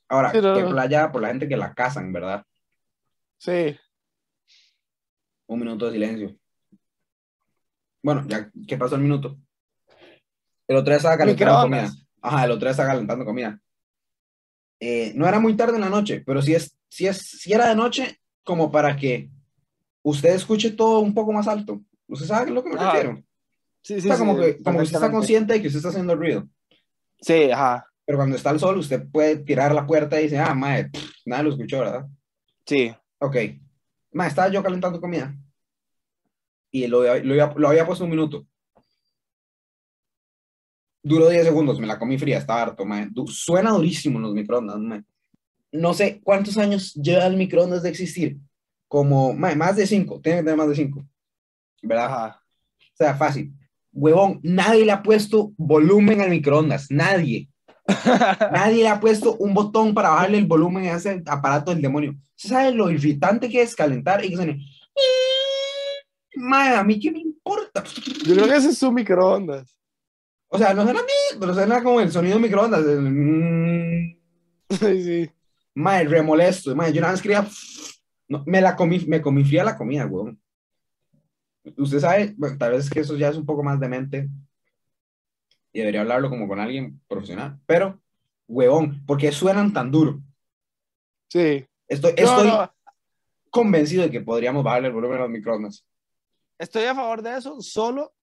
Ahora, 0.09 0.31
Sí, 0.31 0.39
no, 0.41 0.55
qué 0.55 0.65
playa 0.65 1.11
por 1.11 1.21
la 1.23 1.29
gente 1.29 1.49
que 1.49 1.57
la 1.57 1.75
casan, 1.75 2.13
¿verdad? 2.13 2.45
Sí. 3.39 3.77
Un 5.49 5.59
minuto 5.61 5.87
de 5.87 5.93
silencio. 5.93 6.37
Bueno, 8.07 8.25
ya 8.29 8.53
que 8.69 8.77
pasó 8.77 8.95
el 8.95 9.01
minuto. 9.01 9.37
El 10.69 10.77
otro 10.77 10.91
día 10.91 10.99
estaba 10.99 11.19
calentando 11.19 11.63
comida. 11.63 11.93
Ajá, 12.23 12.45
el 12.45 12.51
otro 12.53 12.61
día 12.61 12.71
estaba 12.71 12.91
calentando 12.91 13.25
comida. 13.25 13.61
Eh, 14.79 15.13
no 15.17 15.27
era 15.27 15.41
muy 15.41 15.57
tarde 15.57 15.75
en 15.75 15.81
la 15.81 15.89
noche, 15.89 16.23
pero 16.25 16.41
sí 16.41 16.55
es, 16.55 16.79
sí 16.89 17.09
es, 17.09 17.19
sí 17.19 17.53
era 17.53 17.67
de 17.67 17.75
noche 17.75 18.21
como 18.45 18.71
para 18.71 18.97
que 18.97 19.29
usted 20.05 20.37
escuche 20.37 20.71
todo 20.71 21.01
un 21.01 21.15
poco 21.15 21.33
más 21.33 21.49
alto. 21.49 21.83
¿Usted 22.07 22.27
sabe 22.27 22.53
lo 22.53 22.63
que 22.63 22.71
me 22.71 22.77
Ajá. 22.77 22.93
refiero? 22.93 23.25
Sí, 23.83 24.01
sí, 24.01 24.09
o 24.09 24.13
sea, 24.13 24.19
como, 24.19 24.37
sí, 24.37 24.41
que, 24.41 24.63
como 24.63 24.79
que 24.79 24.85
usted 24.85 24.99
está 24.99 25.11
consciente 25.11 25.55
de 25.55 25.63
que 25.63 25.67
usted 25.67 25.79
está 25.79 25.89
haciendo 25.89 26.15
ruido. 26.15 26.49
Sí, 27.21 27.51
ajá. 27.51 27.89
Pero 28.05 28.19
cuando 28.19 28.37
está 28.37 28.51
el 28.51 28.61
sol, 28.61 28.79
usted 28.79 29.03
puede 29.11 29.39
tirar 29.39 29.75
la 29.75 29.85
puerta 29.85 30.21
y 30.21 30.25
dice, 30.25 30.39
ah, 30.39 30.55
madre, 30.55 30.91
pff, 30.91 31.11
nadie 31.25 31.43
lo 31.43 31.51
escuchó, 31.51 31.81
¿verdad? 31.81 32.07
Sí. 32.65 32.95
Ok. 33.19 33.37
Madre, 34.13 34.29
estaba 34.29 34.49
yo 34.49 34.63
calentando 34.63 35.01
comida. 35.01 35.37
Y 36.85 36.87
lo, 36.89 37.03
lo, 37.03 37.11
había- 37.13 37.55
lo 37.57 37.69
había 37.69 37.87
puesto 37.87 38.05
un 38.05 38.11
minuto. 38.11 38.47
Duró 41.03 41.29
10 41.29 41.45
segundos, 41.45 41.79
me 41.79 41.87
la 41.87 41.99
comí 41.99 42.19
fría, 42.19 42.39
estaba 42.39 42.63
harto. 42.63 42.85
Du- 43.11 43.29
Suena 43.29 43.71
durísimo 43.71 44.19
en 44.19 44.23
los 44.23 44.35
microondas, 44.35 44.79
madre. 44.79 45.05
No 45.73 45.95
sé 45.95 46.21
cuántos 46.23 46.59
años 46.59 46.95
lleva 46.95 47.27
el 47.27 47.37
microondas 47.37 47.83
de 47.83 47.91
existir. 47.91 48.37
Como, 48.89 49.33
madre, 49.33 49.57
más 49.57 49.77
de 49.77 49.87
5, 49.87 50.21
tiene 50.21 50.39
que 50.39 50.45
tener 50.45 50.57
más 50.57 50.69
de 50.69 50.75
5. 50.75 51.05
¿Verdad? 51.83 52.07
Ajá. 52.07 52.43
O 52.81 52.97
sea, 52.97 53.15
fácil. 53.15 53.53
Huevón, 53.93 54.41
nadie 54.43 54.85
le 54.85 54.93
ha 54.93 55.03
puesto 55.03 55.53
volumen 55.57 56.21
al 56.21 56.31
microondas, 56.31 56.87
nadie. 56.91 57.49
Nadie 58.53 58.83
le 58.83 58.89
ha 58.89 58.99
puesto 58.99 59.37
un 59.37 59.55
botón 59.55 59.95
para 59.95 60.09
bajarle 60.11 60.39
el 60.39 60.47
volumen 60.47 60.87
a 60.87 60.97
ese 60.97 61.23
aparato 61.25 61.71
del 61.71 61.81
demonio. 61.81 62.17
¿Usted 62.37 62.49
sabe 62.49 62.73
lo 62.73 62.91
irritante 62.91 63.49
que 63.49 63.63
es 63.63 63.77
calentar 63.77 64.25
y 64.25 64.31
que 64.31 64.35
suene? 64.37 64.67
Madre, 66.37 66.77
a 66.77 66.85
mí 66.85 67.01
qué 67.01 67.11
me 67.11 67.21
importa. 67.21 67.83
Yo 68.25 68.35
creo 68.35 68.47
que 68.47 68.57
ese 68.57 68.69
es 68.69 68.79
su 68.79 68.93
microondas. 68.93 69.79
O 70.49 70.59
sea, 70.59 70.73
no 70.75 70.85
suena 70.85 71.01
bien, 71.01 71.41
pero 71.41 71.55
suena 71.55 71.83
como 71.83 72.01
el 72.01 72.13
sonido 72.13 72.37
de 72.37 72.43
microondas. 72.43 72.85
el 72.85 73.01
mm. 73.01 74.17
Sí, 74.79 75.03
sí. 75.03 75.31
Madre, 75.75 76.09
remolesto. 76.09 76.75
Madre, 76.75 76.93
yo 76.93 77.01
nada 77.01 77.13
más 77.13 77.23
quería. 77.23 77.47
No, 78.29 78.43
me 78.47 78.61
la 78.61 78.77
comí, 78.77 79.01
me 79.07 79.21
comí 79.21 79.45
fría 79.45 79.65
la 79.65 79.77
comida, 79.77 80.07
huevón. 80.07 80.41
Usted 81.77 81.99
sabe, 81.99 82.35
bueno, 82.37 82.57
tal 82.59 82.73
vez 82.73 82.89
que 82.89 83.01
eso 83.01 83.17
ya 83.17 83.29
es 83.29 83.37
un 83.37 83.47
poco 83.47 83.63
más 83.63 83.81
demente 83.81 84.29
y 85.77 85.81
debería 85.81 86.01
hablarlo 86.01 86.31
como 86.31 86.49
con 86.49 86.59
alguien 86.59 87.03
profesional, 87.07 87.61
pero, 87.67 88.01
huevón, 88.49 89.05
¿por 89.05 89.19
qué 89.19 89.31
suenan 89.31 89.75
tan 89.75 89.91
duro? 89.91 90.23
Sí. 91.29 91.67
Estoy, 91.87 92.15
No, 92.17 92.25
estoy 92.25 92.49
no, 92.49 92.73
convencido 93.51 94.05
de 94.05 94.11
que 94.11 94.23
podríamos 94.23 94.65
bajarle 94.65 94.89
el 94.89 94.95
volumen 94.95 95.19
a 95.19 95.23
los 95.23 95.31
microondas. 95.31 95.87
Estoy 96.59 96.85
a 96.85 96.95
favor 96.95 97.23
de 97.23 97.37
eso 97.37 97.61
solo 97.61 98.15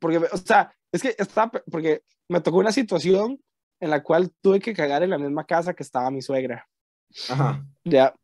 porque, 0.00 0.18
o 0.18 0.36
sea, 0.38 0.74
es 0.92 1.02
que 1.02 1.14
está, 1.18 1.48
porque 1.50 2.02
me 2.28 2.40
tocó 2.40 2.58
una 2.58 2.72
situación 2.72 3.40
en 3.80 3.90
la 3.90 4.02
cual 4.02 4.30
tuve 4.40 4.60
que 4.60 4.74
cagar 4.74 5.02
en 5.02 5.10
la 5.10 5.18
misma 5.18 5.44
casa 5.46 5.74
que 5.74 5.82
estaba 5.82 6.10
mi 6.10 6.22
suegra. 6.22 6.68
Ajá. 7.28 7.64
Ya, 7.84 8.14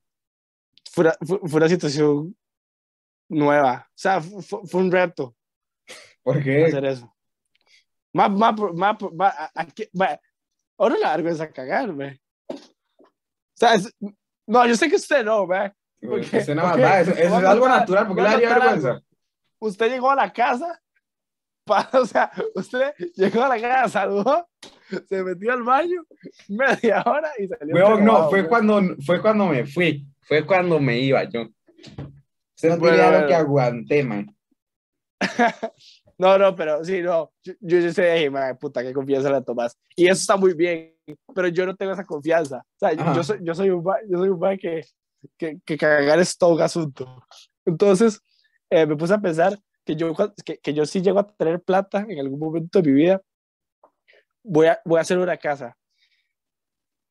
fue, 0.90 1.04
una- 1.04 1.16
fue, 1.24 1.38
fue 1.46 1.56
una 1.58 1.68
situación 1.68 2.36
nueva. 3.28 3.86
O 3.88 3.92
sea, 3.94 4.20
fu- 4.20 4.42
fu- 4.42 4.66
fue, 4.66 4.80
un 4.80 4.90
reto 4.90 5.36
¿Por 6.22 6.42
qué? 6.42 6.64
hacer 6.66 6.84
eso. 6.86 7.14
Más, 8.12 8.30
más, 8.32 8.54
más, 8.74 8.96
más, 9.14 9.34
aquí, 9.54 9.88
ahora 10.76 10.96
la 10.98 11.10
vergüenza 11.16 11.50
cagar, 11.52 11.92
ve. 11.94 12.20
O 12.48 12.56
sea, 13.54 13.74
es- 13.74 13.94
no, 14.46 14.66
yo 14.66 14.74
sé 14.74 14.88
que 14.88 14.96
usted 14.96 15.24
no, 15.24 15.46
ve. 15.46 15.72
porque- 16.00 16.38
Usted 16.38 16.54
nada 16.54 16.70
más 16.70 16.76
va, 16.78 16.82
voy 16.82 16.86
a 16.92 17.00
es 17.02 17.32
algo 17.32 17.68
natural, 17.68 18.06
porque 18.08 18.22
le 18.22 18.28
daría 18.28 18.48
vergüenza. 18.58 18.88
algo. 18.90 19.04
Usted 19.60 19.90
llegó 19.90 20.10
a 20.10 20.16
la 20.16 20.32
casa, 20.32 20.80
pa- 21.64 21.88
o 21.92 22.04
sea, 22.06 22.30
usted 22.54 22.92
llegó 23.14 23.44
a 23.44 23.48
la 23.48 23.60
casa, 23.60 23.88
saludó, 24.00 24.48
se 25.08 25.22
metió 25.22 25.52
al 25.52 25.62
baño, 25.62 26.02
media 26.48 27.02
hora 27.06 27.30
y 27.38 27.46
salió. 27.46 27.74
Huevón, 27.74 28.04
no, 28.04 28.28
fue 28.30 28.48
cuando, 28.48 28.80
fue 29.04 29.20
cuando 29.20 29.46
me 29.46 29.66
fui, 29.66 30.06
fue 30.22 30.44
cuando 30.44 30.80
me 30.80 30.98
iba 30.98 31.22
yo. 31.24 31.42
Usted 32.56 32.70
no 32.70 32.76
Bueno, 32.78 33.10
bueno. 33.10 33.26
que 33.26 33.34
aguanté, 33.34 34.02
man. 34.04 34.36
No, 36.18 36.36
no, 36.36 36.54
pero 36.54 36.84
sí, 36.84 37.00
no. 37.00 37.32
Yo, 37.42 37.54
yo, 37.60 37.78
yo 37.78 37.92
sé, 37.94 38.12
hey, 38.14 38.28
madre, 38.28 38.54
puta, 38.54 38.82
qué 38.82 38.92
confianza 38.92 39.30
la 39.30 39.40
tomas. 39.42 39.74
Y 39.96 40.04
eso 40.04 40.20
está 40.20 40.36
muy 40.36 40.52
bien, 40.52 40.94
pero 41.34 41.48
yo 41.48 41.64
no 41.64 41.74
tengo 41.74 41.92
esa 41.92 42.04
confianza. 42.04 42.58
O 42.58 42.78
sea, 42.78 42.90
Ajá. 42.90 43.14
yo 43.14 43.24
soy, 43.24 43.38
yo 43.40 43.54
soy 43.54 43.70
un 43.70 43.82
ma- 43.82 43.96
yo 44.06 44.18
soy 44.18 44.28
un 44.28 44.38
ma 44.38 44.54
que, 44.58 44.84
que, 45.38 45.58
que 45.64 45.78
cagar 45.78 46.18
es 46.18 46.36
todo 46.36 46.56
un 46.56 46.60
asunto. 46.60 47.24
Entonces, 47.64 48.20
eh, 48.70 48.86
me 48.86 48.96
puse 48.96 49.14
a 49.14 49.20
pensar 49.20 49.58
que 49.84 49.96
yo, 49.96 50.14
que, 50.44 50.58
que 50.58 50.74
yo 50.74 50.86
sí 50.86 51.02
llego 51.02 51.18
a 51.18 51.26
tener 51.34 51.60
plata 51.62 52.06
en 52.08 52.20
algún 52.20 52.38
momento 52.38 52.80
de 52.80 52.90
mi 52.90 52.94
vida, 52.94 53.20
voy 54.42 54.68
a, 54.68 54.80
voy 54.84 54.98
a 54.98 55.02
hacer 55.02 55.18
una 55.18 55.36
casa. 55.36 55.76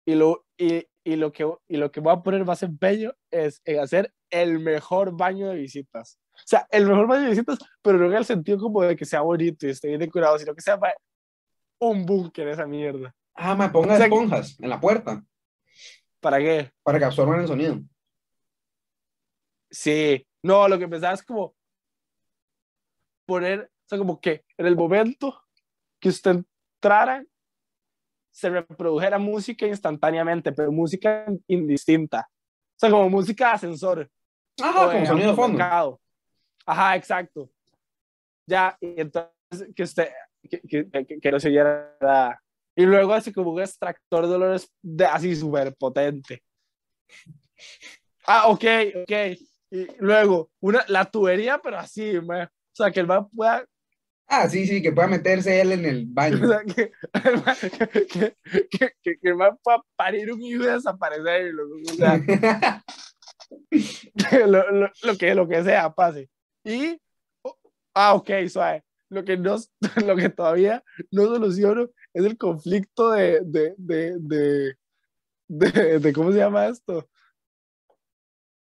Y 0.05 0.15
lo, 0.15 0.45
y, 0.57 0.87
y, 1.03 1.15
lo 1.15 1.31
que, 1.31 1.51
y 1.67 1.77
lo 1.77 1.91
que 1.91 1.99
voy 1.99 2.13
a 2.13 2.21
poner 2.21 2.45
más 2.45 2.63
empeño 2.63 3.13
es 3.29 3.61
en 3.65 3.79
hacer 3.79 4.13
el 4.29 4.59
mejor 4.59 5.15
baño 5.15 5.49
de 5.49 5.55
visitas. 5.55 6.19
O 6.33 6.47
sea, 6.47 6.67
el 6.71 6.87
mejor 6.87 7.07
baño 7.07 7.23
de 7.23 7.29
visitas, 7.29 7.59
pero 7.81 7.97
no 7.97 8.05
en 8.05 8.13
el 8.13 8.25
sentido 8.25 8.57
como 8.57 8.81
de 8.81 8.95
que 8.95 9.05
sea 9.05 9.21
bonito 9.21 9.67
y 9.67 9.71
esté 9.71 9.89
bien 9.89 9.99
decorado, 9.99 10.39
sino 10.39 10.55
que 10.55 10.61
sea 10.61 10.79
un 11.79 12.05
búnker 12.05 12.47
esa 12.47 12.65
mierda. 12.65 13.13
Ah, 13.35 13.55
me 13.55 13.69
ponga 13.69 13.93
O 13.93 13.97
sea, 13.97 14.05
esponjas 14.05 14.59
en 14.59 14.69
la 14.69 14.79
puerta 14.81 15.23
¿Para 16.19 16.39
qué? 16.39 16.71
para 16.83 16.99
que 16.99 17.05
absorban 17.05 17.39
el 17.39 17.47
sonido. 17.47 17.79
Sí, 19.71 20.27
no, 20.43 20.67
lo 20.67 20.77
que 20.79 20.87
pensaba 20.87 21.13
es 21.13 21.23
como 21.23 21.55
poner, 23.25 23.61
o 23.61 23.87
sea, 23.87 23.97
como 23.97 24.19
que 24.19 24.45
en 24.57 24.65
el 24.65 24.75
momento 24.75 25.43
que 25.99 26.09
usted 26.09 26.43
entrara, 26.81 27.23
se 28.31 28.49
reprodujera 28.49 29.19
música 29.19 29.67
instantáneamente, 29.67 30.51
pero 30.51 30.71
música 30.71 31.25
indistinta. 31.47 32.29
O 32.31 32.79
sea, 32.79 32.89
como 32.89 33.09
música 33.09 33.47
de 33.47 33.53
ascensor. 33.53 34.11
Ajá, 34.61 34.87
o 34.87 34.91
con 34.91 35.05
sonido 35.05 35.31
de 35.31 35.35
fondo. 35.35 35.99
Ajá, 36.65 36.95
exacto. 36.95 37.49
Ya, 38.45 38.77
y 38.79 39.01
entonces 39.01 39.73
que 39.75 39.83
usted, 39.83 40.09
que, 40.49 40.61
que, 40.61 40.89
que, 40.89 41.19
que 41.19 41.31
no 41.31 41.39
se 41.39 41.49
oyera 41.49 41.97
nada. 41.99 42.41
Y 42.75 42.85
luego 42.85 43.13
así 43.13 43.33
como 43.33 43.51
un 43.51 43.61
extractor 43.61 44.27
de 44.27 44.35
olores 44.35 44.71
de, 44.81 45.05
así 45.05 45.35
súper 45.35 45.75
potente. 45.75 46.41
Ah, 48.25 48.47
ok, 48.47 48.63
ok. 49.03 49.11
Y 49.71 49.87
luego, 49.99 50.49
una, 50.61 50.83
la 50.87 51.05
tubería, 51.05 51.59
pero 51.61 51.77
así, 51.77 52.17
o 52.17 52.23
sea, 52.71 52.91
que 52.91 52.99
el 53.01 53.07
man 53.07 53.27
pueda, 53.29 53.65
Ah, 54.31 54.47
sí, 54.47 54.67
sí, 54.67 54.79
que 54.83 54.91
pueda 54.91 55.07
meterse 55.07 55.59
él 55.59 55.71
en 55.71 55.85
el 55.85 56.03
o 56.09 56.13
baño. 56.13 56.47
sea, 56.47 56.61
que, 56.63 56.91
el 57.23 57.43
man- 57.43 57.55
que, 58.07 58.35
que, 58.69 58.93
que, 59.01 59.17
que 59.19 59.29
el 59.29 59.35
man 59.35 59.57
pueda 59.63 59.81
parir 59.95 60.31
un 60.31 60.41
hijo 60.43 60.63
y 60.63 60.67
desaparecerlo. 60.67 61.63
O 61.63 61.93
sea, 61.95 62.83
lo, 64.47 64.71
lo, 64.71 64.91
lo 65.03 65.17
que, 65.17 65.33
lo 65.35 65.47
que 65.47 65.63
sea 65.63 65.91
pase. 65.93 66.29
Y, 66.63 66.99
oh, 67.41 67.57
ah, 67.95 68.13
ok, 68.15 68.29
suave. 68.49 68.83
Lo 69.09 69.23
que, 69.23 69.37
no, 69.37 69.55
lo 70.05 70.15
que 70.15 70.29
todavía 70.29 70.83
no 71.11 71.25
soluciono 71.25 71.89
es 72.13 72.25
el 72.25 72.37
conflicto 72.37 73.11
de, 73.11 73.41
de, 73.43 73.73
de, 73.77 74.15
de, 74.19 74.75
de, 75.47 75.99
de- 75.99 76.13
¿cómo 76.13 76.31
se 76.31 76.37
llama 76.37 76.67
esto? 76.67 77.09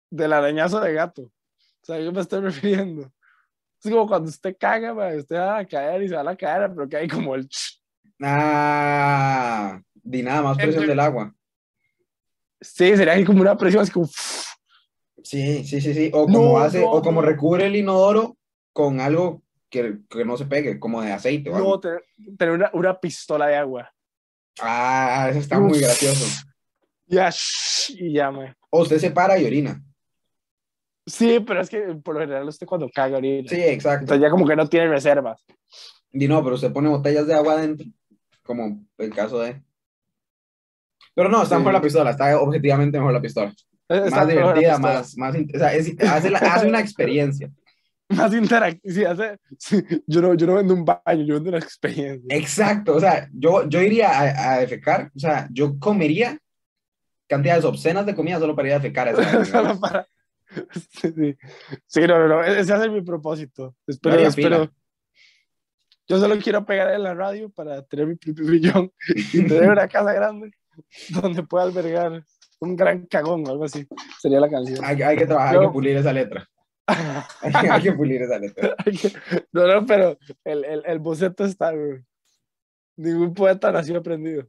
Del 0.09 0.33
arañazo 0.33 0.79
de 0.79 0.93
gato. 0.93 1.23
O 1.23 1.85
sea, 1.85 1.95
¿a 1.95 1.99
qué 1.99 2.11
me 2.11 2.21
estoy 2.21 2.41
refiriendo? 2.41 3.11
Es 3.83 3.91
como 3.91 4.07
cuando 4.07 4.29
usted 4.29 4.55
caga, 4.59 4.93
ma, 4.93 5.07
usted 5.15 5.35
va 5.37 5.59
a 5.59 5.65
caer 5.65 6.03
y 6.03 6.09
se 6.09 6.15
va 6.15 6.21
a 6.21 6.25
la 6.25 6.35
cara, 6.35 6.73
pero 6.73 6.87
que 6.89 6.97
hay 6.97 7.07
como 7.07 7.35
el... 7.35 7.47
Ah, 8.21 9.81
di 9.93 10.21
nada 10.21 10.41
más 10.41 10.57
presión 10.57 10.85
del 10.85 10.99
agua. 10.99 11.33
Sí, 12.59 12.97
sería 12.97 13.25
como 13.25 13.41
una 13.41 13.57
presión, 13.57 13.83
así 13.83 13.91
como... 13.91 14.07
Sí, 15.23 15.63
sí, 15.63 15.79
sí, 15.79 15.93
sí. 15.93 16.11
O 16.13 16.27
No, 16.27 16.33
como 16.33 16.59
hace, 16.59 16.81
no, 16.81 16.91
o 16.91 17.01
como 17.01 17.21
recubre 17.21 17.67
el 17.67 17.75
inodoro 17.75 18.37
con 18.73 18.99
algo 18.99 19.43
que, 19.69 19.99
que 20.09 20.25
no 20.25 20.35
se 20.35 20.45
pegue, 20.45 20.79
como 20.79 21.01
de 21.01 21.13
aceite 21.13 21.49
o 21.49 21.55
algo. 21.55 21.69
No, 21.69 21.79
tener, 21.79 22.03
tener 22.37 22.53
una, 22.53 22.69
una 22.73 22.99
pistola 22.99 23.47
de 23.47 23.55
agua. 23.55 23.93
Ah, 24.61 25.27
eso 25.29 25.39
está 25.39 25.59
muy 25.59 25.79
gracioso. 25.79 26.25
Ya, 27.05 27.29
y 27.89 28.13
ya, 28.13 28.31
me. 28.31 28.55
O 28.69 28.81
usted 28.81 28.97
se 28.99 29.11
para 29.11 29.39
y 29.39 29.45
orina. 29.45 29.81
Sí, 31.09 31.39
pero 31.45 31.61
es 31.61 31.69
que 31.69 31.79
por 32.03 32.15
lo 32.15 32.21
general 32.21 32.47
usted 32.47 32.65
cuando 32.67 32.89
caga 32.89 33.15
ahorita. 33.15 33.53
Sí, 33.53 33.61
exacto. 33.61 34.01
Entonces 34.03 34.21
ya 34.21 34.29
como 34.29 34.47
que 34.47 34.55
no 34.55 34.67
tiene 34.67 34.87
reservas. 34.87 35.43
Y 36.11 36.27
no, 36.27 36.41
pero 36.43 36.55
usted 36.55 36.71
pone 36.71 36.89
botellas 36.89 37.27
de 37.27 37.33
agua 37.33 37.53
adentro, 37.53 37.85
como 38.43 38.83
el 38.97 39.13
caso 39.13 39.39
de... 39.39 39.61
Pero 41.15 41.29
no, 41.29 41.43
está 41.43 41.55
Sí. 41.55 41.59
mejor 41.59 41.73
la 41.73 41.81
pistola, 41.81 42.11
está 42.11 42.39
objetivamente 42.39 42.97
mejor 42.97 43.13
la 43.13 43.21
pistola. 43.21 43.53
Está 43.89 44.17
Más 44.17 44.27
divertida, 44.27 44.77
más, 44.77 45.17
más, 45.17 45.35
o 45.35 45.57
sea, 45.57 45.73
es- 45.73 45.99
hace, 46.01 46.29
la- 46.29 46.39
hace 46.39 46.67
una 46.67 46.79
experiencia. 46.79 47.49
Más 48.09 48.33
interactiva. 48.33 48.91
Sí, 48.93 49.03
hace, 49.05 49.37
sí, 49.59 49.83
yo, 50.07 50.21
no, 50.21 50.33
yo 50.33 50.47
no 50.47 50.55
vendo 50.55 50.73
un 50.73 50.83
baño, 50.83 51.23
yo 51.25 51.35
vendo 51.35 51.49
una 51.49 51.59
experiencia. 51.59 52.35
Exacto, 52.35 52.95
o 52.95 52.99
sea, 52.99 53.29
yo, 53.33 53.67
yo 53.69 53.81
iría 53.83 54.09
a, 54.09 54.53
a 54.53 54.59
defecar, 54.59 55.11
o 55.15 55.19
sea, 55.19 55.47
yo 55.51 55.77
comería 55.77 56.37
cantidades 57.27 57.65
obscenas 57.65 58.07
de 58.07 58.15
comida 58.15 58.39
solo 58.39 58.55
para 58.55 58.67
ir 58.69 58.73
a 58.73 58.79
defecar 58.79 59.07
a 59.09 59.11
esa 59.11 59.45
Solo 59.45 59.79
para... 59.79 60.07
Sí, 60.73 61.11
sí. 61.15 61.37
Sí, 61.85 62.01
no, 62.01 62.19
no, 62.19 62.27
no, 62.27 62.43
ese 62.43 62.73
hace 62.73 62.89
mi 62.89 63.01
propósito. 63.01 63.75
Espero, 63.87 64.15
Haría 64.15 64.27
espero. 64.29 64.71
Yo 66.07 66.17
solo 66.19 66.37
quiero 66.39 66.65
pegar 66.65 66.91
en 66.93 67.03
la 67.03 67.13
radio 67.13 67.49
para 67.51 67.83
tener 67.83 68.07
mi 68.07 68.15
propio 68.15 68.45
millón 68.45 68.91
y 69.33 69.45
tener 69.47 69.69
una 69.69 69.87
casa 69.87 70.11
grande 70.13 70.51
donde 71.09 71.43
pueda 71.43 71.65
albergar 71.65 72.23
un 72.59 72.75
gran 72.75 73.05
cagón 73.05 73.47
o 73.47 73.51
algo 73.51 73.65
así. 73.65 73.87
Sería 74.19 74.39
la 74.39 74.49
canción. 74.49 74.83
Hay, 74.83 75.01
hay 75.01 75.15
que 75.17 75.27
trabajar, 75.27 75.49
hay 75.49 75.61
Yo- 75.61 75.69
que 75.69 75.73
pulir 75.73 75.97
esa 75.97 76.11
letra. 76.11 76.49
hay 76.87 77.81
que 77.83 77.93
pulir 77.93 78.21
esa 78.23 78.39
letra. 78.39 78.75
no, 79.51 79.67
no, 79.67 79.85
pero 79.85 80.17
el, 80.43 80.65
el, 80.65 80.83
el 80.85 80.99
boceto 80.99 81.45
está, 81.45 81.71
güey. 81.71 81.99
Ningún 82.97 83.33
poeta 83.33 83.71
nació 83.71 83.97
aprendido. 83.99 84.47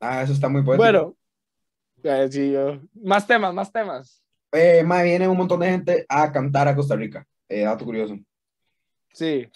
Ah, 0.00 0.22
eso 0.22 0.32
está 0.32 0.48
muy 0.48 0.62
poético. 0.62 0.82
Bueno, 0.84 1.16
eh, 2.04 2.28
sí, 2.30 2.52
yo. 2.52 2.80
Más 2.94 3.26
temas, 3.26 3.52
más 3.52 3.70
temas. 3.70 4.21
Eh, 4.52 4.82
ma, 4.84 5.02
viene 5.02 5.26
un 5.28 5.36
montón 5.36 5.60
de 5.60 5.70
gente 5.70 6.06
a 6.08 6.30
cantar 6.30 6.68
a 6.68 6.74
Costa 6.76 6.94
Rica. 6.96 7.26
Eh, 7.48 7.62
dato 7.62 7.84
curioso. 7.84 8.16
Sí. 9.12 9.48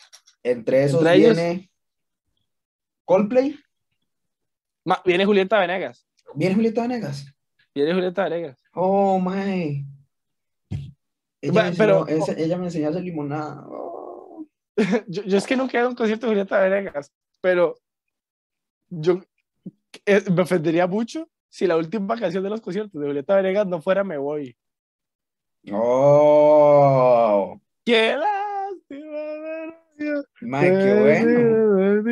Entre 0.43 0.85
esos 0.85 1.01
Entre 1.01 1.15
ellos- 1.17 1.37
viene 1.37 1.71
Coldplay. 3.05 3.59
Ma- 4.85 5.03
viene 5.05 5.25
Julieta 5.25 5.59
Venegas. 5.61 6.07
Viene 6.35 6.55
Julieta 6.55 6.83
Venegas. 6.83 7.27
Viene 7.75 7.93
Julieta 7.95 8.25
Venegas. 8.25 8.63
Oh, 8.73 9.19
my. 9.21 9.85
Ella, 11.41 11.53
Ma, 11.53 11.63
me 11.63 11.69
enseñó- 11.69 11.77
pero- 12.07 12.07
ella 12.39 12.57
me 12.59 12.65
enseñó 12.67 12.87
a 12.87 12.91
hacer 12.91 13.03
limonada. 13.03 13.65
Oh. 13.69 14.47
Yo, 15.09 15.23
yo 15.23 15.39
es 15.39 15.47
que 15.47 15.57
nunca 15.57 15.77
he 15.77 15.81
ido 15.81 15.89
a 15.89 15.91
un 15.91 15.97
concierto 15.97 16.27
de 16.27 16.31
Julieta 16.33 16.61
Venegas, 16.61 17.13
pero 17.41 17.77
yo 18.89 19.21
eh, 20.05 20.23
me 20.31 20.43
ofendería 20.43 20.87
mucho 20.87 21.29
si 21.49 21.67
la 21.67 21.77
última 21.77 22.17
canción 22.19 22.43
de 22.45 22.51
los 22.51 22.61
conciertos 22.61 23.01
de 23.01 23.07
Julieta 23.07 23.37
Venegas 23.37 23.67
no 23.67 23.81
fuera 23.81 24.05
Me 24.05 24.19
Voy. 24.19 24.57
Oh. 25.73 27.61
¡Qué 27.85 28.17
lástima! 28.17 28.37
Venegas, 29.97 30.25
Ma, 30.41 30.61
qué 30.61 30.95
bueno. 31.01 32.03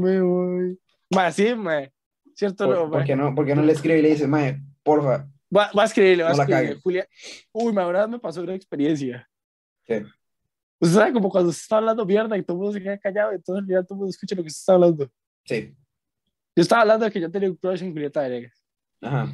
Me 0.00 0.20
voy. 0.22 0.78
Ma, 1.10 1.30
sí, 1.32 1.54
ma. 1.54 1.82
Cierto, 2.34 2.66
¿Por, 2.66 2.84
ma. 2.84 2.90
por 2.90 3.04
qué 3.04 3.16
no, 3.16 3.34
por 3.34 3.46
qué 3.46 3.54
no 3.54 3.62
le 3.62 3.72
escribe 3.72 3.98
y 3.98 4.02
le 4.02 4.10
dice, 4.10 4.26
mae, 4.26 4.60
porfa? 4.82 5.28
Va, 5.54 5.70
va 5.76 5.82
a 5.82 5.86
escribirle, 5.86 6.22
va 6.24 6.30
a 6.30 6.34
No 6.34 6.42
escribirle. 6.42 6.80
Julia... 6.80 7.08
Uy, 7.52 7.72
ma, 7.72 7.86
una 7.86 8.00
vez 8.00 8.08
me 8.08 8.18
pasó 8.18 8.42
una 8.42 8.54
experiencia. 8.54 9.28
¿Qué? 9.84 10.04
Usted 10.80 10.96
sabe 10.96 11.12
como 11.12 11.28
cuando 11.28 11.52
se 11.52 11.60
está 11.60 11.76
hablando 11.76 12.04
mierda 12.06 12.36
y 12.36 12.42
todo 12.42 12.56
el 12.56 12.58
mundo 12.62 12.72
se 12.72 12.82
queda 12.82 12.98
callado 12.98 13.32
y 13.32 13.36
entonces 13.36 13.64
ya 13.68 13.82
todo 13.82 13.94
el 13.94 13.98
mundo 13.98 14.10
escucha 14.10 14.34
lo 14.34 14.42
que 14.42 14.50
se 14.50 14.58
está 14.58 14.72
hablando. 14.72 15.10
Sí. 15.44 15.74
Yo 16.56 16.62
estaba 16.62 16.82
hablando 16.82 17.04
de 17.04 17.12
que 17.12 17.20
yo 17.20 17.30
tenía 17.30 17.50
un 17.50 17.56
crush 17.56 17.82
en 17.82 17.92
Julieta 17.92 18.22
Venegas. 18.22 18.62
Ajá. 19.00 19.32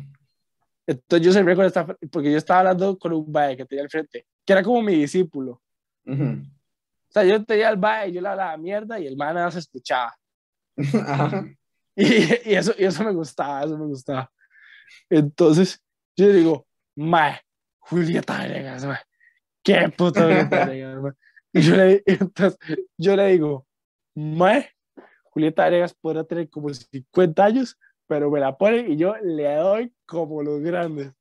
Entonces 0.89 1.27
yo 1.27 1.33
se 1.35 1.55
con 1.55 1.67
esta, 1.67 1.87
porque 2.11 2.33
yo 2.33 2.39
estaba 2.39 2.61
hablando 2.61 2.99
con 2.99 3.13
un 3.13 3.31
bae 3.31 3.59
que 3.59 3.67
tenía 3.67 3.83
al 3.83 3.91
frente, 3.91 4.27
que 4.43 4.53
era 4.55 4.63
como 4.63 4.81
mi 4.81 4.95
discípulo. 4.95 5.61
Ujú. 6.07 6.25
O 6.25 7.13
sea, 7.13 7.25
yo 7.25 7.45
tenía 7.45 7.69
al 7.69 7.77
bae 7.77 8.11
yo 8.11 8.23
le 8.23 8.29
hablaba 8.29 8.57
mierda 8.57 8.99
y 8.99 9.07
el 9.07 9.15
man 9.15 9.35
nada 9.35 9.49
más 9.49 9.57
escuchaba. 9.57 10.17
Ajá. 11.07 11.47
Y, 11.95 12.05
y 12.51 12.55
eso, 12.55 12.73
y 12.79 12.85
eso 12.85 13.05
me 13.05 13.13
gustaba, 13.13 13.65
eso 13.65 13.77
me 13.77 13.85
gustaba. 13.85 14.33
Entonces 15.11 15.79
yo 16.17 16.33
digo, 16.33 16.67
mae, 16.97 17.39
Julieta 17.81 18.39
Venegas, 18.39 18.87
mae. 18.87 19.01
Qué 19.63 19.91
puta 19.95 20.23
Julieta 20.23 20.65
Venegas, 20.65 21.03
mae. 21.03 21.13
Y 21.53 21.61
yo 21.61 21.77
le, 21.77 22.03
entonces, 22.07 22.59
yo 22.97 23.15
le 23.15 23.27
digo, 23.27 23.67
mae, 24.15 24.71
Julieta 25.25 25.67
Venegas 25.67 25.93
podrá 25.93 26.25
tener 26.25 26.49
como 26.49 26.73
50 26.73 27.45
años, 27.45 27.79
pero 28.09 28.31
me 28.31 28.41
la 28.41 28.57
ponen 28.57 28.91
y 28.91 28.97
yo 28.97 29.15
le 29.23 29.55
doy 29.55 29.95
como 30.07 30.43
los 30.43 30.61
grandes. 30.61 31.13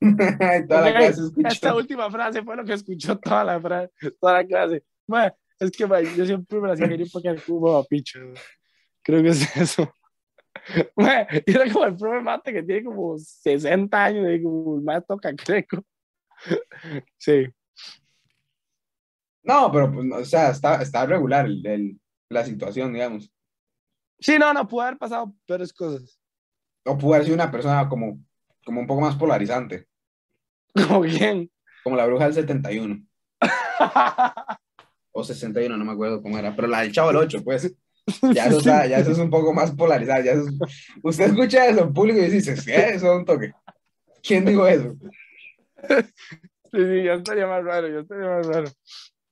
Toda 0.68 0.80
la 0.82 0.92
clase. 0.94 1.22
Esta 1.44 1.74
última 1.74 2.10
frase 2.10 2.42
fue 2.42 2.54
lo 2.56 2.64
que 2.64 2.74
escuchó 2.74 3.18
toda 3.18 3.42
la, 3.44 3.60
fra- 3.60 3.90
toda 4.20 4.34
la 4.34 4.46
clase. 4.46 4.84
Mae, 5.06 5.32
es 5.58 5.70
que 5.70 5.86
mae, 5.86 6.04
yo 6.14 6.26
siempre 6.26 6.60
me 6.60 6.68
la 6.68 6.74
hacía 6.74 6.88
querer 6.88 7.06
porque 7.12 7.34
como 7.46 7.76
a 7.76 7.84
picho. 7.84 8.20
Creo 9.02 9.22
que 9.22 9.30
es 9.30 9.56
eso. 9.56 9.90
Mae, 10.96 11.26
y 11.46 11.50
era 11.50 11.72
como 11.72 11.86
el 11.86 11.96
profe 11.96 12.20
mate 12.20 12.52
que 12.52 12.62
tiene 12.62 12.84
como 12.84 13.16
60 13.18 14.04
años 14.04 14.26
y 14.30 14.42
como 14.42 14.80
más 14.82 15.04
toca 15.06 15.34
creco. 15.34 15.82
Sí. 17.18 17.46
No, 19.42 19.70
pero 19.72 19.92
pues, 19.92 20.06
no, 20.06 20.16
o 20.16 20.24
sea, 20.24 20.50
está, 20.50 20.80
está 20.82 21.06
regular 21.06 21.46
el, 21.46 21.66
el- 21.66 22.00
la 22.30 22.44
situación, 22.44 22.92
digamos. 22.92 23.30
Sí, 24.18 24.38
no, 24.38 24.52
no 24.54 24.66
pudo 24.66 24.82
haber 24.82 24.98
pasado 24.98 25.34
peores 25.46 25.72
cosas. 25.72 26.18
O 26.84 26.98
pudo 26.98 27.14
haber 27.14 27.24
sido 27.24 27.34
una 27.36 27.50
persona 27.50 27.88
como, 27.88 28.20
como 28.64 28.80
un 28.80 28.86
poco 28.86 29.00
más 29.00 29.16
polarizante, 29.16 29.86
Como 30.74 31.00
bien. 31.00 31.50
como 31.82 31.96
la 31.96 32.06
bruja 32.06 32.24
del 32.24 32.34
71, 32.34 33.04
o 35.12 35.24
61, 35.24 35.76
no 35.76 35.84
me 35.84 35.92
acuerdo 35.92 36.22
cómo 36.22 36.38
era, 36.38 36.54
pero 36.56 36.68
la 36.68 36.80
del 36.82 36.92
Chavo 36.92 37.08
del 37.08 37.18
8, 37.18 37.42
pues. 37.44 37.74
Ya 38.34 38.46
eso, 38.46 38.58
está- 38.58 38.86
ya 38.86 38.98
eso 38.98 39.12
es 39.12 39.18
un 39.18 39.30
poco 39.30 39.52
más 39.54 39.70
polarizado. 39.72 40.22
Ya 40.22 40.32
eso 40.32 40.46
es- 40.48 40.98
usted 41.02 41.24
escucha 41.26 41.66
eso 41.66 41.82
en 41.84 41.92
público 41.94 42.18
y 42.20 42.28
dice, 42.28 42.54
¿qué? 42.64 42.90
Eso 42.94 43.12
es 43.12 43.18
un 43.18 43.24
toque. 43.24 43.52
¿Quién 44.22 44.44
dijo 44.44 44.66
eso? 44.66 44.94
Sí, 45.88 45.96
sí, 46.72 47.02
ya 47.04 47.14
estaría 47.14 47.46
más 47.46 47.64
raro, 47.64 47.88
ya 47.88 48.00
estaría 48.00 48.26
más 48.28 48.46
raro. 48.46 48.70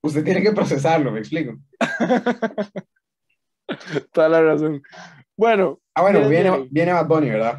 Usted 0.02 0.24
tiene 0.24 0.42
que 0.42 0.52
procesarlo, 0.52 1.12
me 1.12 1.20
explico. 1.20 1.56
Toda 4.12 4.28
la 4.28 4.42
razón. 4.42 4.82
Bueno, 5.36 5.78
Ah, 5.94 6.02
bueno, 6.02 6.26
Viene 6.28 6.68
viene, 6.70 6.92
Bad 6.92 7.06
Bunny, 7.06 7.30
¿verdad? 7.30 7.58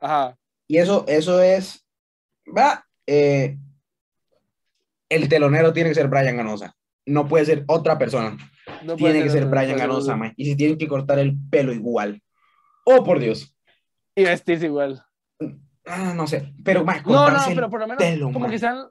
ajá. 0.00 0.36
Y 0.70 0.76
eso, 0.78 1.04
eso 1.08 1.40
es, 1.40 1.84
va, 2.56 2.84
eh, 3.06 3.56
el 5.08 5.28
telonero 5.28 5.72
tiene 5.72 5.88
que 5.88 5.94
ser 5.94 6.08
Brian 6.08 6.36
Ganosa. 6.36 6.74
No 7.06 7.26
puede 7.26 7.46
ser 7.46 7.64
otra 7.66 7.96
persona. 7.98 8.36
No 8.84 8.94
Tiene 8.96 9.22
que 9.22 9.30
ser 9.30 9.44
otro, 9.44 9.50
Brian 9.56 9.72
no 9.72 9.78
Ganosa, 9.78 10.14
mae. 10.14 10.34
Y 10.36 10.44
si 10.44 10.56
tienen 10.56 10.76
que 10.76 10.86
cortar 10.86 11.18
el 11.18 11.34
pelo 11.50 11.72
igual. 11.72 12.22
Oh, 12.84 13.02
por 13.02 13.18
Dios. 13.18 13.56
Y 14.14 14.24
vestirse 14.24 14.66
igual. 14.66 15.02
Ah, 15.86 16.12
no 16.14 16.26
sé. 16.26 16.52
Pero, 16.62 16.84
mae, 16.84 17.02
No, 17.06 17.30
no, 17.30 17.38
pero 17.54 17.70
por 17.70 17.80
lo 17.80 17.86
menos 17.86 18.02
pelo, 18.02 18.26
como 18.26 18.40
mae. 18.40 18.50
que 18.50 18.58
sean 18.58 18.86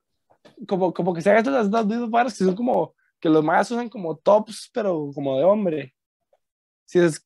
como, 0.67 0.91
como 0.93 1.13
que 1.13 1.21
sean 1.21 1.37
estas 1.37 1.69
dos 1.69 1.85
mismas 1.85 2.35
que 2.35 2.43
son 2.43 2.55
como 2.55 2.95
que 3.19 3.29
los 3.29 3.43
más 3.43 3.69
usan 3.69 3.89
como 3.89 4.17
tops, 4.17 4.71
pero 4.73 5.11
como 5.13 5.37
de 5.37 5.43
hombre. 5.43 5.93
Sí, 6.85 6.97
es. 6.99 7.23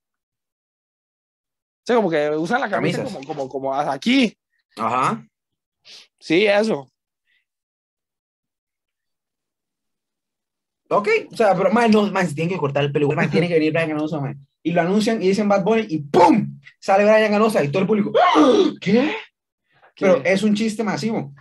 Sí, 1.84 1.94
como 1.94 2.10
que 2.10 2.30
usan 2.32 2.62
la 2.62 2.70
camisa 2.70 3.04
como, 3.04 3.22
como, 3.24 3.50
como 3.50 3.74
hasta 3.74 3.94
aquí. 3.94 4.38
Ajá. 4.78 5.26
Sí, 6.20 6.46
eso. 6.46 6.88
Ok, 10.90 11.08
o 11.32 11.36
sea, 11.38 11.56
pero, 11.56 11.72
mae, 11.72 11.88
no, 11.90 12.06
se 12.08 12.36
tienen 12.36 12.50
que 12.54 12.58
cortar 12.60 12.84
el 12.84 12.92
pelo 12.92 13.08
mae, 13.10 13.30
tiene 13.30 13.48
que 13.48 13.54
venir 13.54 13.72
Brian 13.72 13.90
Ganosa, 13.90 14.20
mae. 14.20 14.36
Y 14.62 14.72
lo 14.72 14.82
anuncian 14.82 15.22
y 15.24 15.28
dicen 15.30 15.48
Bad 15.48 15.64
Bunny 15.64 15.86
y 15.90 16.00
¡pum! 16.00 16.60
Sale 16.80 17.06
Brian 17.06 17.32
Ganosa 17.32 17.64
y 17.64 17.70
todo 17.70 17.82
el 17.82 17.88
público. 17.88 18.12
¡Ah! 18.36 18.72
¿Qué? 18.80 19.16
Pero 19.98 20.22
es 20.24 20.44
un 20.44 20.54
chiste 20.54 20.84
masivo. 20.84 21.34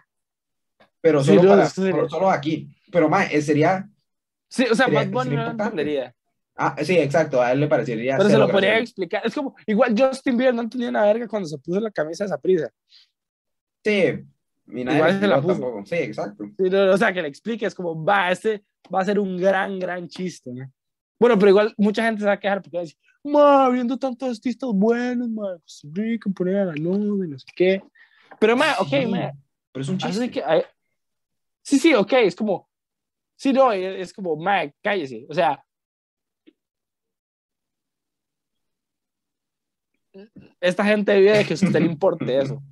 Pero 1.01 1.25
solo, 1.25 1.43
para- 1.49 1.69
solo 1.69 2.31
aquí. 2.31 2.71
Pero, 2.93 3.11
eh, 3.31 3.43
sería. 3.43 3.89
sí, 4.49 4.65
o 4.71 4.75
sea, 4.75 4.87
sería- 4.87 5.01
Bad 5.01 5.11
Bunny 5.11 5.37
no 5.37 5.45
lo 5.45 5.51
entendería. 5.51 6.15
Ah, 6.63 6.77
sí, 6.85 6.99
exacto, 6.99 7.41
a 7.41 7.53
él 7.53 7.61
le 7.61 7.69
parecería. 7.69 8.19
Pero 8.19 8.29
se 8.29 8.37
lo 8.37 8.47
podría 8.47 8.79
explicar. 8.79 9.23
Es 9.25 9.35
como, 9.35 9.57
igual 9.67 9.95
Justin 9.99 10.37
Bieber 10.37 10.55
no 10.55 10.61
entendía 10.61 10.91
una 10.91 11.05
verga 11.05 11.27
cuando 11.27 11.49
se 11.49 11.57
puso 11.57 11.81
la 11.81 11.91
camisa 11.91 12.25
de 12.25 12.27
esa 12.27 12.39
prisa. 12.39 12.71
Sí, 13.83 14.13
y 14.69 14.85
nadie 14.85 14.97
Igual 14.99 15.21
se 15.21 15.27
la 15.27 15.41
puso. 15.41 15.55
tampoco. 15.55 15.87
Sí, 15.87 15.95
exacto. 15.95 16.45
Sí, 16.59 16.69
no, 16.69 16.93
o 16.93 16.99
sea, 16.99 17.15
que 17.15 17.23
le 17.23 17.29
explique, 17.29 17.65
es 17.65 17.75
como, 17.75 18.05
va, 18.05 18.31
este 18.31 18.63
va 18.95 19.01
a 19.01 19.05
ser 19.07 19.19
un 19.19 19.39
gran, 19.39 19.79
gran 19.79 20.07
chiste. 20.07 20.53
¿no? 20.53 20.71
Bueno, 21.19 21.39
pero 21.39 21.49
igual 21.49 21.75
mucha 21.79 22.05
gente 22.05 22.21
se 22.21 22.27
va 22.27 22.33
a 22.33 22.39
quejar 22.39 22.61
porque 22.61 22.77
va 22.77 22.81
a 22.83 22.85
decir, 22.85 22.99
ma, 23.25 23.71
viendo 23.71 23.97
tantos 23.97 24.29
artistas 24.37 24.69
buenos, 24.75 25.31
ma, 25.31 25.59
Costa 25.63 25.89
Rica, 25.95 26.29
poner 26.29 26.57
a 26.57 26.65
la 26.67 26.75
luz 26.75 27.25
y 27.25 27.29
no 27.31 27.39
sé 27.39 27.47
qué. 27.57 27.83
Pero, 28.39 28.55
ma, 28.55 28.75
ok, 28.81 28.89
Sí, 28.89 29.07
ma, 29.07 29.33
Pero 29.73 29.83
es 29.83 29.89
un 29.89 29.97
chiste. 29.97 30.25
así 30.25 30.31
que, 30.31 30.45
hay- 30.45 30.65
sí, 31.63 31.79
sí, 31.79 31.95
ok, 31.95 32.13
es 32.13 32.37
como, 32.37 32.69
sí, 33.35 33.51
no, 33.51 33.73
es 33.73 34.13
como, 34.13 34.37
ma, 34.37 34.71
cállese, 34.83 35.25
o 35.27 35.33
sea, 35.33 35.65
esta 40.61 40.85
gente 40.85 41.19
vive 41.19 41.39
de 41.39 41.45
que 41.45 41.53
a 41.53 41.55
usted 41.55 41.81
le 41.81 41.87
importe 41.87 42.39
eso. 42.39 42.63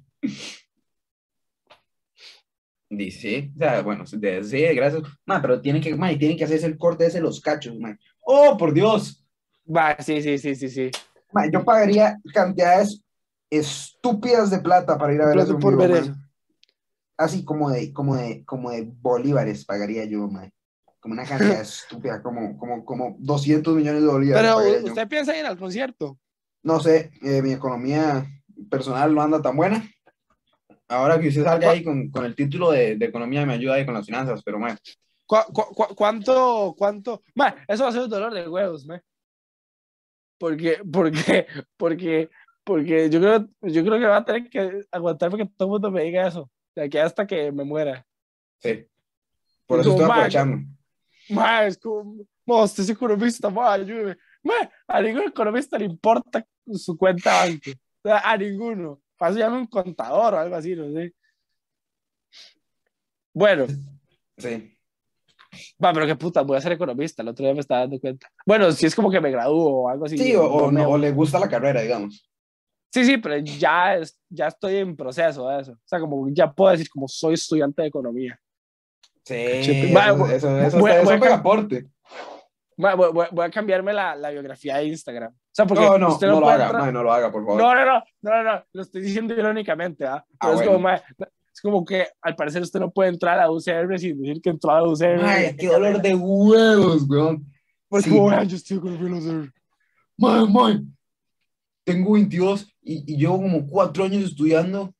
Y 2.91 3.11
sí, 3.11 3.53
o 3.55 3.59
sea, 3.59 3.83
bueno, 3.83 4.05
de- 4.11 4.43
sí, 4.45 4.63
gracias. 4.75 5.03
Ma, 5.27 5.43
pero 5.43 5.61
tienen 5.61 5.83
que, 5.83 5.95
ma, 5.95 6.11
y 6.11 6.19
tienen 6.19 6.39
que 6.39 6.45
hacerse 6.45 6.67
el 6.67 6.79
corte 6.79 7.07
ese 7.07 7.21
los 7.21 7.41
cachos, 7.41 7.79
ma. 7.79 7.99
Oh, 8.21 8.57
por 8.57 8.73
Dios. 8.73 9.25
Va, 9.67 9.97
sí, 10.01 10.23
sí, 10.23 10.39
sí, 10.39 10.55
sí, 10.55 10.69
sí. 10.71 10.91
Ma, 11.33 11.51
yo 11.51 11.65
pagaría 11.65 12.19
cantidades 12.33 13.03
estúpidas 13.51 14.51
de 14.51 14.61
plata 14.61 14.97
para 14.97 15.15
ir 15.15 15.21
a 15.21 15.27
ver 15.27 15.39
eso 15.39 15.59
por 15.59 15.73
vivo, 15.73 15.83
ver 15.83 15.91
eso. 16.03 16.15
Así 17.19 17.45
como 17.45 17.71
de, 17.71 17.93
como 17.93 18.17
de, 18.17 18.45
como 18.45 18.71
de 18.71 18.85
bolívares 18.91 19.65
pagaría 19.67 20.05
yo, 20.05 20.27
ma. 20.29 20.51
Como 21.01 21.13
una 21.13 21.25
cantidad 21.25 21.61
estúpida, 21.61 22.23
como, 22.23 22.57
como, 22.57 22.85
como 22.87 23.17
200 23.19 23.77
millones 23.77 24.01
de 24.03 24.09
bolívares. 24.09 24.43
Pero, 24.43 24.57
pagaría 24.57 24.81
yo. 24.81 24.87
¿usted 24.87 25.09
piensa 25.09 25.37
ir 25.39 25.45
al 25.45 25.59
concierto? 25.59 26.19
No 26.63 26.81
sé, 26.81 27.11
eh, 27.23 27.41
mi 27.43 27.53
economía 27.53 28.27
personal 28.71 29.15
no 29.15 29.23
anda 29.23 29.41
tan 29.41 29.57
buena. 29.57 29.83
Ahora 30.89 31.21
que 31.21 31.29
usted 31.29 31.45
salga 31.45 31.71
ahí 31.71 31.85
con, 31.85 32.11
con 32.11 32.25
el 32.25 32.35
título 32.35 32.71
de, 32.71 32.97
de 32.97 33.07
economía 33.07 33.45
me 33.47 33.55
ayuda 33.55 33.75
ahí 33.75 33.85
con 33.85 33.95
las 33.95 34.07
finanzas, 34.07 34.43
pero 34.43 34.59
ma, 34.59 34.77
¿Cu- 35.27 35.53
cu- 35.53 35.75
cu- 35.75 35.95
cuánto, 35.95 36.75
cuánto? 36.77 37.23
Ma, 37.35 37.55
eso 37.69 37.83
va 37.85 37.91
a 37.91 37.93
ser 37.93 38.03
un 38.03 38.09
dolor 38.11 38.33
de 38.33 38.49
huevos, 38.49 38.87
ma. 38.87 39.01
Porque, 40.39 40.81
porque, 40.91 41.47
porque, 41.77 42.31
porque 42.65 43.11
yo 43.11 43.21
creo, 43.21 43.49
yo 43.63 43.85
creo 43.85 43.99
que 43.99 44.07
va 44.07 44.17
a 44.19 44.25
tener 44.25 44.49
que 44.49 44.81
aguantar 44.91 45.31
porque 45.31 45.47
todo 45.57 45.69
el 45.69 45.73
mundo 45.73 45.91
me 45.91 46.03
diga 46.05 46.27
eso. 46.29 46.51
De 46.75 46.85
aquí 46.85 46.97
hasta 46.99 47.27
que 47.27 47.51
me 47.53 47.65
muera. 47.65 48.07
sí. 48.59 48.87
Por 49.67 49.81
eso 49.81 49.91
estoy 49.91 50.07
"Ma, 50.07 50.15
aprovechando. 50.15 50.67
Ma, 51.29 51.67
es 51.67 51.77
como, 51.77 52.25
"Ma, 52.47 52.63
usted 52.63 52.85
es 52.85 52.91
economista, 52.91 53.51
ma, 53.51 53.75
ayúdeme. 53.75 54.17
A 54.87 55.01
ningún 55.03 55.23
economista 55.25 55.79
le 55.79 55.85
importa 55.87 56.45
su 56.73 56.97
cuenta 56.97 57.45
banco. 57.45 57.71
O 57.71 58.09
sea, 58.09 58.19
a 58.31 58.37
ninguno. 58.37 59.01
Eso 59.21 59.31
llama 59.39 59.59
un 59.59 59.67
contador 59.67 60.35
o 60.35 60.39
algo 60.39 60.55
así, 60.57 60.75
no 60.77 60.91
sé. 60.93 61.13
Bueno, 63.33 63.67
Sí. 64.37 64.75
va, 65.83 65.93
pero 65.93 66.07
qué 66.07 66.17
puta, 66.17 66.43
voy 66.43 66.57
a 66.57 66.61
ser 66.61 66.73
economista. 66.73 67.23
El 67.23 67.29
otro 67.29 67.45
día 67.45 67.55
me 67.55 67.61
estaba 67.61 67.81
dando 67.83 67.99
cuenta. 68.01 68.31
Bueno, 68.47 68.71
si 68.73 68.87
es 68.87 68.95
como 68.95 69.11
que 69.11 69.21
me 69.21 69.31
gradúo 69.31 69.83
o 69.83 69.89
algo 69.89 70.07
así. 70.07 70.17
Sí, 70.19 70.35
o, 70.35 70.45
o 70.45 70.71
no 70.71 70.89
o 70.91 70.99
le 70.99 71.11
gusta 71.13 71.39
la 71.39 71.49
carrera, 71.49 71.81
digamos. 71.83 72.25
Sí, 72.93 73.05
sí, 73.05 73.19
pero 73.19 73.37
ya, 73.39 73.97
es- 73.97 74.19
ya 74.29 74.49
estoy 74.49 74.77
en 74.77 74.97
proceso 74.97 75.49
de 75.49 75.61
eso. 75.61 75.73
O 75.73 75.79
sea, 75.85 76.01
como 76.01 76.29
ya 76.31 76.51
puedo 76.53 76.71
decir 76.73 76.89
como 76.89 77.07
soy 77.09 77.35
estudiante 77.35 77.83
de 77.83 77.89
economía. 77.89 78.41
Sí, 79.25 79.35
eso, 79.35 80.59
eso, 80.59 80.79
voy- 80.79 80.93
eso, 80.93 81.11
pega 81.21 81.35
aporte. 81.35 81.87
Voy, 82.81 82.95
voy- 83.13 83.27
voy- 83.33 83.45
a 83.47 83.51
cambiarme 83.51 83.93
la, 83.93 84.15
la 84.15 84.31
biografía 84.31 84.77
de 84.77 84.85
Instagram. 84.87 85.33
O 85.33 85.37
sea, 85.51 85.67
porque 85.67 85.85
No, 85.85 85.99
no, 85.99 86.09
usted 86.13 86.29
no, 86.29 86.35
no, 86.35 86.41
lo 86.41 86.49
haga, 86.49 86.73
mae, 86.73 86.93
no 86.93 87.03
lo 87.03 87.13
haga, 87.13 87.31
por 87.33 87.45
favor. 87.45 87.61
No, 87.61 87.75
no, 87.75 87.85
no, 87.85 88.03
no, 88.23 88.43
no, 88.45 88.65
lo 88.73 88.83
estoy 88.83 89.03
diciendo 89.03 89.35
irónicamente, 89.35 90.07
¿ah? 90.07 90.25
Ah, 90.39 90.51
es, 90.51 90.55
bueno. 90.57 90.73
como, 90.73 90.89
es 90.91 91.61
como 91.61 91.85
que 91.85 92.07
al 92.23 92.37
parecer 92.37 92.63
usted 92.63 92.79
no 92.79 92.91
puede 92.93 93.11
entrar 93.11 93.41
a 93.41 93.51
UCR 93.51 93.99
sin 93.99 94.21
decir 94.23 94.41
que 94.41 94.51
entró 94.51 94.71
a 94.71 94.89
UCR. 94.89 95.21
Mae, 95.21 95.57
qué 95.57 95.67
dolor 95.67 96.01
de 96.01 96.15
huevos, 96.15 97.03
weón. 97.09 97.45
Pues 97.89 98.05
Sí. 98.05 98.11
como, 98.11 98.31
"Ay, 98.31 98.47
yo 98.47 98.57
estoy 98.57 98.79
con 98.79 98.95
el 98.95 99.13
UCR. 99.13 99.53
Mae, 100.17 100.47
mae, 100.47 100.81
tengo 101.85 102.13
22 102.13 102.69
y, 102.83 103.13
y 103.13 103.17
llevo 103.17 103.39
como 103.43 103.67
cuatro 103.67 104.05
años 104.05 104.23
estudiando 104.23 104.95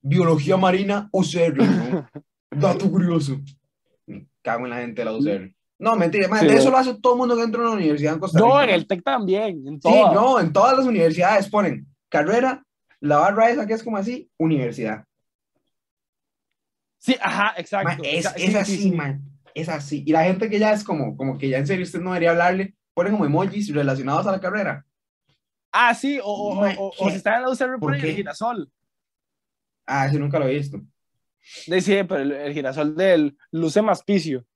biología 0.00 0.56
marina 0.56 1.10
UCR. 1.12 1.56
Dato 2.50 2.90
curioso. 2.90 3.38
Cago 4.40 4.64
en 4.64 4.70
la 4.70 4.76
gente 4.80 5.00
de 5.00 5.04
la 5.04 5.12
UCR. 5.16 5.54
No, 5.82 5.96
mentira, 5.96 6.28
mae, 6.28 6.48
Sí, 6.48 6.54
eso 6.54 6.70
lo 6.70 6.76
hace 6.76 6.94
todo 6.94 7.14
el 7.14 7.18
mundo 7.18 7.34
que 7.34 7.42
entra 7.42 7.60
a 7.60 7.64
una 7.64 7.72
universidad 7.72 8.14
en 8.14 8.20
Costa 8.20 8.38
Rica. 8.38 8.48
No, 8.48 8.62
en 8.62 8.70
el 8.70 8.86
TEC 8.86 9.02
también, 9.02 9.66
en 9.66 9.82
Sí, 9.82 10.02
no, 10.14 10.38
en 10.38 10.52
todas 10.52 10.78
las 10.78 10.86
universidades 10.86 11.48
ponen 11.48 11.88
carrera, 12.08 12.64
la 13.00 13.16
barra 13.18 13.50
esa 13.50 13.66
que 13.66 13.72
es 13.72 13.82
como 13.82 13.96
así, 13.96 14.30
universidad. 14.38 15.04
Sí, 16.98 17.16
ajá, 17.20 17.54
exacto. 17.56 18.00
es, 18.04 18.26
O 18.26 18.28
es 18.28 18.34
sí, 18.36 18.56
así, 18.56 18.76
sí, 18.76 18.82
sí. 18.82 18.92
man. 18.92 19.22
Es 19.56 19.68
así. 19.68 20.04
Y 20.06 20.12
la 20.12 20.22
gente 20.22 20.48
que 20.48 20.60
ya 20.60 20.72
es 20.72 20.84
como, 20.84 21.16
como 21.16 21.36
que 21.36 21.48
ya 21.48 21.58
en 21.58 21.66
serio 21.66 21.82
usted 21.82 21.98
no 21.98 22.10
debería 22.10 22.30
hablarle, 22.30 22.76
ponen 22.94 23.14
como 23.14 23.26
emojis 23.26 23.74
relacionados 23.74 24.24
a 24.28 24.30
la 24.30 24.40
carrera. 24.40 24.86
Ah, 25.72 25.96
sí, 25.96 26.20
o, 26.22 26.32
o, 26.32 26.54
Ma, 26.60 26.74
o, 26.78 26.92
o 26.96 27.06
¿qué? 27.06 27.10
si 27.10 27.16
está 27.16 27.38
en 27.38 27.42
la 27.42 27.50
UCR, 27.50 27.80
¿Por 27.80 27.96
el 27.96 28.00
girasol. 28.00 28.70
Ah, 29.84 30.06
ese 30.06 30.20
nunca 30.20 30.38
lo 30.38 30.46
he 30.46 30.54
visto. 30.54 30.80
De, 31.66 31.80
sí, 31.80 31.96
pero 32.08 32.18
el, 32.20 32.30
el 32.30 32.54
girasol 32.54 32.94
del 32.94 33.36
Luce 33.50 33.82
Maspicio. 33.82 34.46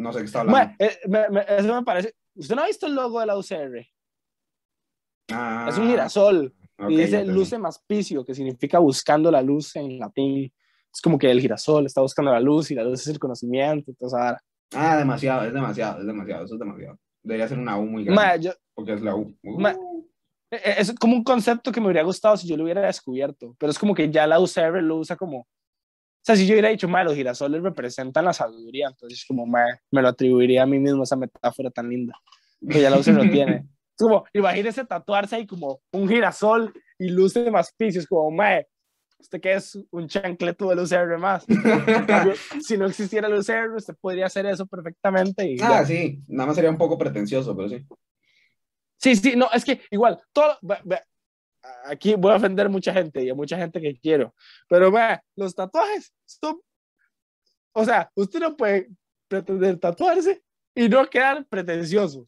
No 0.00 0.12
sé 0.14 0.20
qué 0.20 0.24
está 0.24 0.40
hablando. 0.40 0.58
Ma, 0.58 0.76
eh, 0.78 0.98
me- 1.08 1.28
me- 1.28 1.44
eso 1.46 1.74
me 1.74 1.82
parece. 1.84 2.14
¿Usted 2.34 2.54
no 2.56 2.62
ha 2.62 2.66
visto 2.66 2.86
el 2.86 2.94
logo 2.94 3.20
de 3.20 3.26
la 3.26 3.36
UCR? 3.36 3.86
Ah, 5.32 5.66
es 5.68 5.76
un 5.78 5.88
girasol. 5.88 6.54
ok, 6.78 6.90
y 6.90 6.96
dice 6.96 7.24
luce 7.26 7.58
maspicio, 7.58 8.24
que 8.24 8.34
significa 8.34 8.78
buscando 8.78 9.30
la 9.30 9.42
luz 9.42 9.76
en 9.76 9.98
latín. 9.98 10.50
Es 10.92 11.00
como 11.02 11.18
que 11.18 11.30
el 11.30 11.40
girasol 11.40 11.84
está 11.86 12.00
buscando 12.00 12.32
la 12.32 12.40
luz 12.40 12.70
y 12.70 12.74
la 12.74 12.82
luz 12.82 13.02
es 13.02 13.08
el 13.08 13.18
conocimiento. 13.18 13.90
Entonces, 13.90 14.18
ahora. 14.18 14.40
Ah, 14.74 14.96
demasiado, 14.96 15.44
es 15.44 15.52
demasiado, 15.52 16.00
es 16.00 16.06
demasiado, 16.06 16.44
eso 16.46 16.54
es 16.54 16.60
demasiado. 16.60 16.98
Debería 17.22 17.46
ser 17.48 17.58
una 17.58 17.76
U 17.78 17.84
muy 17.84 18.04
grande, 18.04 18.22
Ma, 18.22 18.36
yo- 18.36 18.52
porque 18.74 18.94
es 18.94 19.02
la 19.02 19.14
U. 19.14 19.36
Uh, 19.42 19.60
Ma- 19.60 19.72
eh, 20.50 20.60
eh, 20.64 20.74
es 20.78 20.94
como 20.94 21.14
un 21.14 21.22
concepto 21.22 21.70
que 21.70 21.80
me 21.80 21.86
hubiera 21.88 22.02
gustado 22.02 22.36
si 22.38 22.48
yo 22.48 22.56
lo 22.56 22.64
hubiera 22.64 22.80
descubierto, 22.86 23.54
pero 23.58 23.70
es 23.70 23.78
como 23.78 23.94
que 23.94 24.10
ya 24.10 24.26
la 24.26 24.40
UCR 24.40 24.80
lo 24.82 24.96
usa 24.96 25.16
como. 25.16 25.46
O 26.20 26.22
sea, 26.22 26.36
si 26.36 26.46
yo 26.46 26.52
hubiera 26.52 26.68
dicho, 26.68 26.86
ma, 26.86 27.02
los 27.02 27.14
girasoles 27.14 27.62
representan 27.62 28.26
la 28.26 28.34
sabiduría, 28.34 28.88
entonces 28.88 29.24
como, 29.26 29.46
ma, 29.46 29.64
me 29.90 30.02
lo 30.02 30.08
atribuiría 30.08 30.64
a 30.64 30.66
mí 30.66 30.78
mismo 30.78 31.02
esa 31.02 31.16
metáfora 31.16 31.70
tan 31.70 31.88
linda. 31.88 32.14
Pero 32.60 32.78
ya 32.80 32.90
la 32.90 32.98
UCR 32.98 33.24
lo 33.24 33.30
tiene. 33.30 33.66
Es 34.00 34.04
como, 34.04 34.24
imagínese 34.32 34.82
tatuarse 34.86 35.36
ahí 35.36 35.46
como 35.46 35.82
un 35.92 36.08
girasol 36.08 36.72
y 36.98 37.10
luce 37.10 37.44
de 37.44 37.50
maspicio, 37.50 38.00
es 38.00 38.06
como, 38.06 38.30
ma, 38.30 38.62
usted 39.18 39.40
que 39.40 39.52
es 39.52 39.78
un 39.90 40.08
chancleto 40.08 40.68
del 40.70 40.80
UCR 40.80 41.18
más. 41.18 41.44
Si 42.62 42.76
no 42.78 42.86
existiera 42.86 43.28
el 43.28 43.34
UCR, 43.34 43.74
usted 43.76 43.94
podría 44.00 44.26
hacer 44.26 44.46
eso 44.46 44.66
perfectamente. 44.66 45.46
Y 45.46 45.60
ah, 45.60 45.80
ya. 45.80 45.84
sí, 45.84 46.22
nada 46.28 46.46
más 46.46 46.56
sería 46.56 46.70
un 46.70 46.78
poco 46.78 46.96
pretencioso, 46.96 47.54
pero 47.54 47.68
sí. 47.68 47.86
Sí, 48.96 49.16
sí, 49.16 49.34
no, 49.36 49.48
es 49.52 49.64
que 49.64 49.80
igual, 49.90 50.18
todo, 50.32 50.58
aquí 51.84 52.14
voy 52.14 52.32
a 52.32 52.36
ofender 52.36 52.68
mucha 52.68 52.92
gente 52.92 53.22
y 53.22 53.30
a 53.30 53.34
mucha 53.34 53.56
gente 53.56 53.80
que 53.80 53.96
quiero, 53.98 54.34
pero 54.68 54.90
vea, 54.90 55.22
los 55.36 55.54
tatuajes 55.54 56.12
son, 56.26 56.60
o 57.72 57.84
sea, 57.84 58.10
usted 58.14 58.40
no 58.40 58.56
puede 58.56 58.88
pretender 59.28 59.78
tatuarse 59.78 60.42
y 60.74 60.88
no 60.88 61.06
quedar 61.08 61.44
pretencioso. 61.46 62.26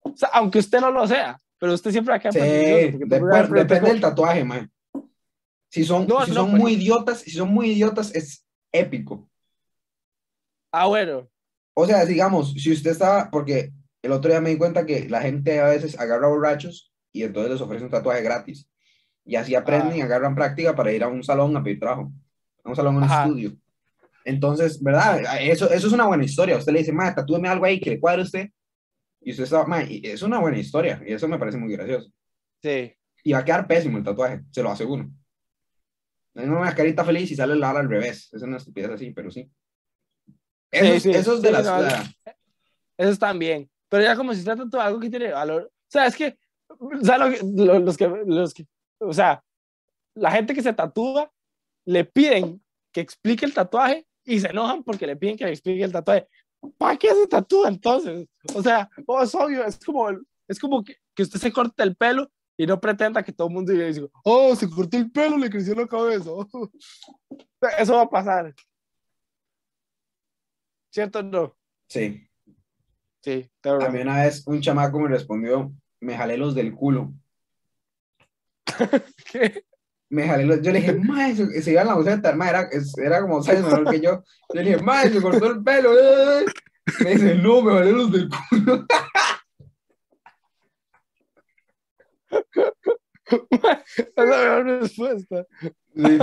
O 0.00 0.16
sea, 0.16 0.28
aunque 0.34 0.58
usted 0.58 0.80
no 0.80 0.90
lo 0.90 1.06
sea, 1.06 1.38
pero 1.58 1.72
usted 1.72 1.90
siempre 1.90 2.12
va 2.12 2.16
a 2.16 2.20
quedar 2.20 2.32
Sí, 2.34 2.38
pretencioso. 2.40 3.34
a 3.34 3.42
depende 3.48 3.88
del 3.90 4.00
tatuaje, 4.00 4.44
man. 4.44 4.70
Si 5.70 5.82
son, 5.84 6.06
No, 6.06 6.24
si 6.24 6.30
no, 6.30 6.36
son 6.42 6.50
pues- 6.50 6.62
muy 6.62 6.72
idiotas, 6.74 7.18
si 7.20 7.30
son 7.30 7.48
muy 7.48 7.70
idiotas, 7.70 8.14
es 8.14 8.46
épico. 8.72 9.28
Ah, 10.72 10.86
bueno, 10.86 11.28
O 11.76 11.86
sea, 11.86 12.04
digamos, 12.04 12.52
si 12.52 12.72
usted 12.72 12.90
estaba, 12.92 13.30
porque 13.30 13.72
el 14.02 14.12
otro 14.12 14.30
día 14.30 14.40
me 14.40 14.50
di 14.50 14.58
cuenta 14.58 14.86
que 14.86 15.08
la 15.08 15.20
gente 15.22 15.58
a 15.60 15.66
veces 15.66 15.98
agarra 15.98 16.28
borrachos 16.28 16.92
y 17.12 17.24
entonces 17.24 17.52
les 17.52 17.60
ofrece 17.60 17.84
un 17.84 17.90
tatuaje 17.90 18.22
gratis. 18.22 18.68
Y 19.24 19.36
así 19.36 19.54
aprenden 19.54 19.92
Ah. 19.92 19.96
y 19.96 20.00
agarran 20.02 20.34
práctica 20.34 20.74
para 20.76 20.92
ir 20.92 21.02
a 21.02 21.08
un 21.08 21.22
salón 21.22 21.56
a 21.56 21.62
pedir 21.62 21.80
trabajo. 21.80 22.12
A 22.62 22.68
un 22.68 22.76
salón, 22.76 22.94
a 22.94 22.98
un 22.98 23.04
Ajá. 23.04 23.24
estudio. 23.24 23.56
Entonces, 24.24 24.82
¿verdad? 24.82 25.20
Eso, 25.40 25.70
eso 25.70 25.86
es 25.86 25.92
una 25.92 26.06
buena 26.06 26.24
historia. 26.24 26.56
Usted 26.56 26.72
le 26.72 26.78
dice, 26.80 26.92
ma, 26.92 27.14
tatúeme 27.14 27.48
algo 27.48 27.64
ahí 27.64 27.80
que 27.80 27.90
le 27.90 28.00
cuadre 28.00 28.22
a 28.22 28.24
usted. 28.24 28.48
Y 29.20 29.30
usted 29.32 29.44
está, 29.44 29.64
ma, 29.66 29.82
es 29.82 30.22
una 30.22 30.38
buena 30.38 30.58
historia. 30.58 31.02
Y 31.06 31.12
eso 31.12 31.28
me 31.28 31.38
parece 31.38 31.58
muy 31.58 31.72
gracioso. 31.72 32.10
sí. 32.62 32.92
Y 33.26 33.32
va 33.32 33.38
a 33.38 33.44
quedar 33.46 33.66
pésimo 33.66 33.96
el 33.96 34.04
tatuaje, 34.04 34.42
se 34.50 34.62
lo 34.62 34.70
aseguro. 34.70 35.08
Es 36.34 36.46
una 36.46 36.74
carita 36.74 37.02
feliz 37.06 37.30
y 37.30 37.34
sale 37.36 37.56
la 37.56 37.70
ala 37.70 37.80
al 37.80 37.88
revés. 37.88 38.28
Es 38.34 38.42
una 38.42 38.58
estupidez 38.58 38.90
así, 38.90 39.12
pero 39.12 39.30
sí. 39.30 39.50
Esos, 40.70 41.02
sí, 41.04 41.10
esos 41.10 41.40
de 41.40 41.48
sí, 41.48 41.52
las. 41.54 41.64
no, 41.64 41.80
la- 41.80 42.14
Eso 42.98 43.16
también. 43.18 43.70
Pero 43.88 44.02
ya 44.02 44.14
como 44.14 44.34
si 44.34 44.44
trata 44.44 44.64
de 44.66 44.78
algo 44.80 45.00
que 45.00 45.08
tiene 45.08 45.32
valor. 45.32 45.62
O 45.72 45.90
sea, 45.90 46.04
es 46.06 46.16
que, 46.16 46.36
o 46.68 46.90
sea, 47.02 47.16
lo 47.16 47.30
lo- 47.54 47.78
los, 47.78 47.96
que, 47.96 48.08
los 48.26 48.52
que, 48.52 48.66
o 48.98 49.12
sea, 49.12 49.42
la 50.14 50.30
gente 50.30 50.54
que 50.54 50.62
se 50.62 50.72
tatúa 50.72 51.30
le 51.86 52.04
piden 52.04 52.62
que 52.92 53.00
explique 53.00 53.44
el 53.44 53.54
tatuaje 53.54 54.06
y 54.24 54.40
se 54.40 54.48
enojan 54.48 54.82
porque 54.82 55.06
le 55.06 55.16
piden 55.16 55.36
que 55.36 55.44
le 55.44 55.50
explique 55.50 55.82
el 55.82 55.92
tatuaje. 55.92 56.28
¿Para 56.78 56.96
qué 56.96 57.12
se 57.14 57.26
tatúa 57.26 57.68
entonces? 57.68 58.26
O 58.54 58.62
sea, 58.62 58.88
oh, 59.06 59.22
es 59.22 59.34
obvio, 59.34 59.64
es 59.64 59.78
como, 59.84 60.08
es 60.48 60.58
como 60.58 60.82
que, 60.82 60.96
que 61.14 61.24
usted 61.24 61.38
se 61.38 61.52
corte 61.52 61.82
el 61.82 61.96
pelo 61.96 62.30
y 62.56 62.66
no 62.66 62.80
pretenda 62.80 63.22
que 63.22 63.32
todo 63.32 63.48
el 63.48 63.54
mundo 63.54 63.72
diga, 63.72 64.08
oh, 64.22 64.54
se 64.54 64.70
cortó 64.70 64.96
el 64.96 65.10
pelo, 65.10 65.36
le 65.36 65.50
creció 65.50 65.74
la 65.74 65.86
cabeza. 65.86 66.30
Eso 67.78 67.94
va 67.94 68.02
a 68.02 68.10
pasar. 68.10 68.54
¿Cierto 70.90 71.18
o 71.18 71.22
no? 71.22 71.56
Sí. 71.88 72.28
Sí, 73.20 73.50
A 73.62 73.88
mí 73.88 74.00
una 74.00 74.22
vez 74.22 74.46
un 74.46 74.60
chamaco 74.60 75.00
me 75.00 75.08
respondió, 75.08 75.72
me 75.98 76.14
jalé 76.14 76.36
los 76.36 76.54
del 76.54 76.74
culo. 76.74 77.14
¿Qué? 79.32 79.64
Me 80.10 80.28
jalé 80.28 80.44
los, 80.44 80.60
yo 80.62 80.70
le 80.70 80.80
dije, 80.80 80.92
mae, 81.04 81.34
se, 81.34 81.72
iba 81.72 81.82
en 81.82 81.88
la 81.88 81.94
buceta, 81.94 82.34
mae, 82.34 82.50
era, 82.50 82.68
era 83.02 83.20
como 83.20 83.42
seis 83.42 83.60
menor 83.62 83.90
que 83.90 84.00
yo. 84.00 84.22
Yo 84.52 84.60
le 84.60 84.62
dije, 84.62 84.82
mae, 84.82 85.10
se 85.10 85.20
cortó 85.20 85.46
el 85.50 85.62
pelo. 85.62 85.92
eh". 85.98 86.44
Me 87.02 87.10
dice, 87.10 87.34
no, 87.36 87.62
me 87.62 87.72
jalé 87.72 87.92
los 87.92 88.12
del 88.12 88.28
culo. 88.28 88.86
Es 93.26 94.12
la 94.16 94.24
mejor 94.24 94.66
respuesta. 94.80 95.46
Sí, 95.94 96.18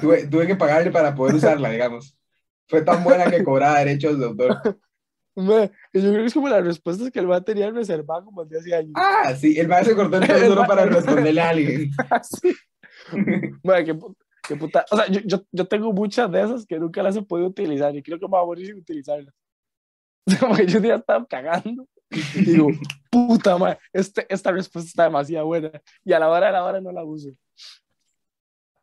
tuve, 0.00 0.26
tuve 0.26 0.46
que 0.46 0.56
pagarle 0.56 0.90
para 0.90 1.14
poder 1.14 1.34
usarla, 1.34 1.70
digamos. 1.70 2.16
Fue 2.68 2.82
tan 2.82 3.04
buena 3.04 3.30
que 3.30 3.44
cobraba 3.44 3.78
derechos 3.80 4.18
de 4.18 4.26
autor. 4.26 4.78
Me- 5.38 5.70
yo 5.92 6.00
creo 6.10 6.14
que 6.16 6.24
es 6.26 6.34
como 6.34 6.48
las 6.48 6.64
respuestas 6.64 7.10
que 7.10 7.18
el 7.20 7.28
man 7.28 7.44
tenía 7.44 7.70
reservado 7.70 8.24
como 8.24 8.44
desde 8.44 8.58
hace 8.60 8.74
años. 8.74 8.92
Ah, 8.96 9.34
sí, 9.34 9.58
el 9.58 9.68
mae 9.68 9.84
se 9.84 9.94
cortó 9.94 10.16
el 10.18 10.26
solo 10.48 10.66
para 10.66 10.84
responderle 10.84 11.40
a 11.40 11.48
alguien. 11.50 11.90
Así. 12.10 12.52
Bueno, 13.62 13.86
qué, 13.86 13.98
qué 14.48 14.56
puta. 14.56 14.84
O 14.90 14.96
sea, 14.96 15.06
yo, 15.08 15.20
yo, 15.24 15.42
yo 15.50 15.64
tengo 15.66 15.92
muchas 15.92 16.30
de 16.30 16.42
esas 16.42 16.66
que 16.66 16.78
nunca 16.78 17.02
las 17.02 17.16
he 17.16 17.22
podido 17.22 17.48
utilizar 17.48 17.94
y 17.96 18.02
creo 18.02 18.18
que 18.18 18.26
me 18.26 18.32
va 18.32 18.40
a 18.42 18.44
morir 18.44 18.66
sin 18.66 18.76
utilizarlas. 18.76 19.32
O 20.26 20.30
sea, 20.30 20.40
Como 20.40 20.54
que 20.56 20.66
yo 20.66 20.78
día 20.80 20.96
estaba 20.96 21.24
cagando 21.24 21.86
y 22.10 22.40
digo, 22.44 22.68
puta 23.10 23.56
madre, 23.56 23.78
este, 23.92 24.26
esta 24.28 24.50
respuesta 24.52 24.88
está 24.88 25.04
demasiado 25.04 25.46
buena 25.46 25.70
y 26.04 26.12
a 26.12 26.18
la 26.18 26.28
hora 26.28 26.46
de 26.48 26.52
la 26.52 26.64
hora 26.64 26.80
no 26.80 26.92
la 26.92 27.04
uso. 27.04 27.30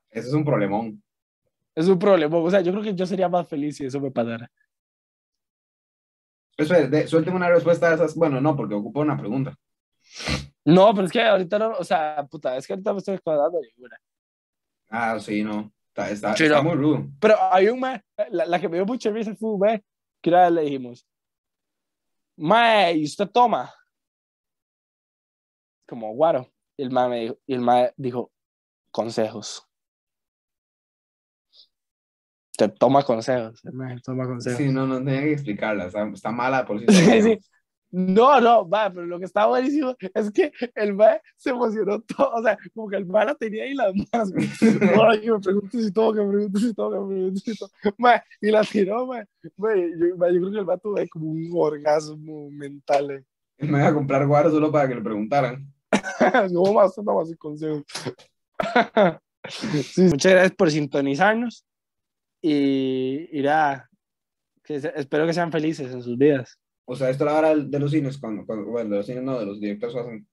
Eso 0.10 0.28
es 0.30 0.34
un 0.34 0.46
problemón. 0.46 1.04
Es 1.76 1.88
un 1.88 2.00
problema. 2.00 2.38
O 2.38 2.50
sea, 2.50 2.62
yo 2.62 2.72
creo 2.72 2.84
que 2.84 2.96
yo 2.96 3.06
sería 3.06 3.28
más 3.30 3.48
feliz 3.48 3.76
si 3.78 3.86
eso 3.86 4.00
me 4.00 4.10
pasara. 4.10 4.50
Espera, 6.58 6.88
de- 6.88 7.08
suélteme 7.08 7.36
una 7.38 7.50
respuesta 7.50 7.89
de 7.89 7.96
esas. 7.96 8.15
Bueno, 8.15 8.39
no, 8.41 8.56
porque 8.56 8.76
ocupa 8.76 9.02
una 9.02 9.18
pregunta. 9.18 9.56
No, 10.63 10.94
pero 10.94 11.06
es 11.06 11.12
que 11.12 11.22
ahorita 11.22 11.60
no, 11.60 11.72
o 11.74 11.84
sea, 11.84 12.26
puta, 12.30 12.56
es 12.58 12.65
que 12.65 12.74
ahorita 12.74 12.94
me 12.94 13.00
estoy 13.00 13.15
de 13.15 13.22
una. 13.78 13.98
Ah, 14.89 15.20
sí, 15.20 15.44
no. 15.44 15.72
Está, 15.89 16.10
está, 16.10 16.36
Sí, 16.36 16.44
está 16.46 16.58
no. 16.58 16.63
muy 16.70 16.76
rudo. 16.76 17.08
Pero 17.20 17.36
hay 17.52 17.68
un 17.70 17.80
mae, 17.80 18.04
la, 18.30 18.46
la 18.46 18.60
que 18.60 18.68
me 18.68 18.78
dio 18.78 18.86
mucha 18.86 19.10
risa 19.10 19.36
fue 19.36 19.52
un 19.54 19.60
mae, 19.60 19.84
que 20.22 20.30
una 20.30 20.44
vez 20.44 20.52
le 20.52 20.62
dijimos, 20.63 21.08
mae, 22.38 22.94
¿y 22.98 23.06
usted 23.06 23.28
toma? 23.30 23.74
Como 25.88 26.13
guaro. 26.13 26.52
Y 26.78 26.84
el 26.84 26.91
mae, 26.91 27.10
me 27.10 27.20
dijo, 27.22 27.38
y 27.46 27.54
el 27.54 27.62
mae 27.62 27.94
dijo, 27.96 28.32
consejos. 28.91 29.64
Usted 32.56 32.72
toma 32.80 33.04
consejos. 33.04 33.60
El 33.65 33.74
mae 33.74 34.00
toma 34.00 34.26
consejos. 34.26 34.58
Sí, 34.58 34.72
no, 34.72 34.88
no 34.88 35.04
tenía 35.04 35.24
que 35.24 35.34
explicarla. 35.34 35.88
Está, 35.88 36.08
está 36.08 36.32
mala 36.32 36.65
por 36.65 36.80
sí 36.89 37.22
Sí. 37.22 37.38
No, 37.91 38.39
no, 38.39 38.68
va, 38.68 38.89
pero 38.89 39.06
lo 39.06 39.20
que 39.20 39.26
está 39.26 39.46
buenísimo 39.46 39.94
es 40.13 40.32
que 40.32 40.54
el 40.74 40.94
mae 40.94 41.22
se 41.36 41.50
emocionó 41.50 42.02
todo, 42.02 42.32
o 42.32 42.41
sea, 42.41 42.58
como 42.74 42.88
que 42.88 42.96
el 42.96 43.06
mae 43.06 43.26
la 43.26 43.36
tenía 43.36 43.63
ahí 43.63 43.74
las 43.74 43.94
manos. 43.94 44.32
Ay, 45.12 45.22
que 45.22 45.32
me 45.32 45.39
pregunto 45.39 45.82
si 45.82 45.91
todo, 45.91 46.13
que 46.13 46.22
me 46.22 46.32
pregunto 46.32 46.60
si 46.60 46.74
todo, 46.74 46.91
que 46.91 47.00
me 47.00 47.08
pregunto 47.08 47.39
si 47.41 47.58
todo. 47.58 47.70
Mae, 47.98 48.22
y 48.41 48.52
la 48.52 48.63
tiró, 48.63 49.06
mae. 49.06 49.26
Yo, 49.44 49.52
yo 49.52 50.18
creo 50.18 50.52
que 50.52 50.60
el 50.60 50.65
mae 50.65 50.78
tuvo 50.80 50.98
ahí 50.98 51.10
como 51.10 51.28
un 51.32 51.50
orgasmo 51.54 52.50
mental. 52.52 53.12
eh. 53.12 53.24
Me 53.60 53.80
iba 53.80 53.88
a 53.88 53.94
comprar 53.94 54.26
guaro 54.26 54.50
solo 54.50 54.72
para 54.72 54.88
que 54.88 54.96
le 54.96 55.02
preguntaran. 55.02 55.74
no 56.52 56.74
más, 56.74 56.98
no 56.98 57.15
más 57.15 57.30
el 57.30 57.38
consejo. 57.38 57.84
Sí, 59.50 60.02
muchas 60.04 60.32
gracias 60.32 60.56
por 60.56 60.72
sintonizarnos 60.72 61.65
y 62.47 63.27
irá. 63.31 63.89
Espero 64.67 65.25
que 65.25 65.34
sean 65.34 65.51
felices 65.51 65.91
en 65.91 66.03
sus 66.03 66.15
vidas. 66.15 66.60
O 66.86 66.95
sea, 66.95 67.10
esto 67.10 67.25
la 67.25 67.34
hora 67.34 67.55
de 67.55 67.79
los 67.79 67.89
cines, 67.89 68.19
cuando, 68.19 68.45
cuando, 68.45 68.69
bueno, 68.69 68.91
de 68.91 68.97
los 68.97 69.05
cines 69.08 69.23
no, 69.23 69.39
de 69.39 69.47
los 69.47 69.60
directores 69.60 69.95
hacen 69.95 70.27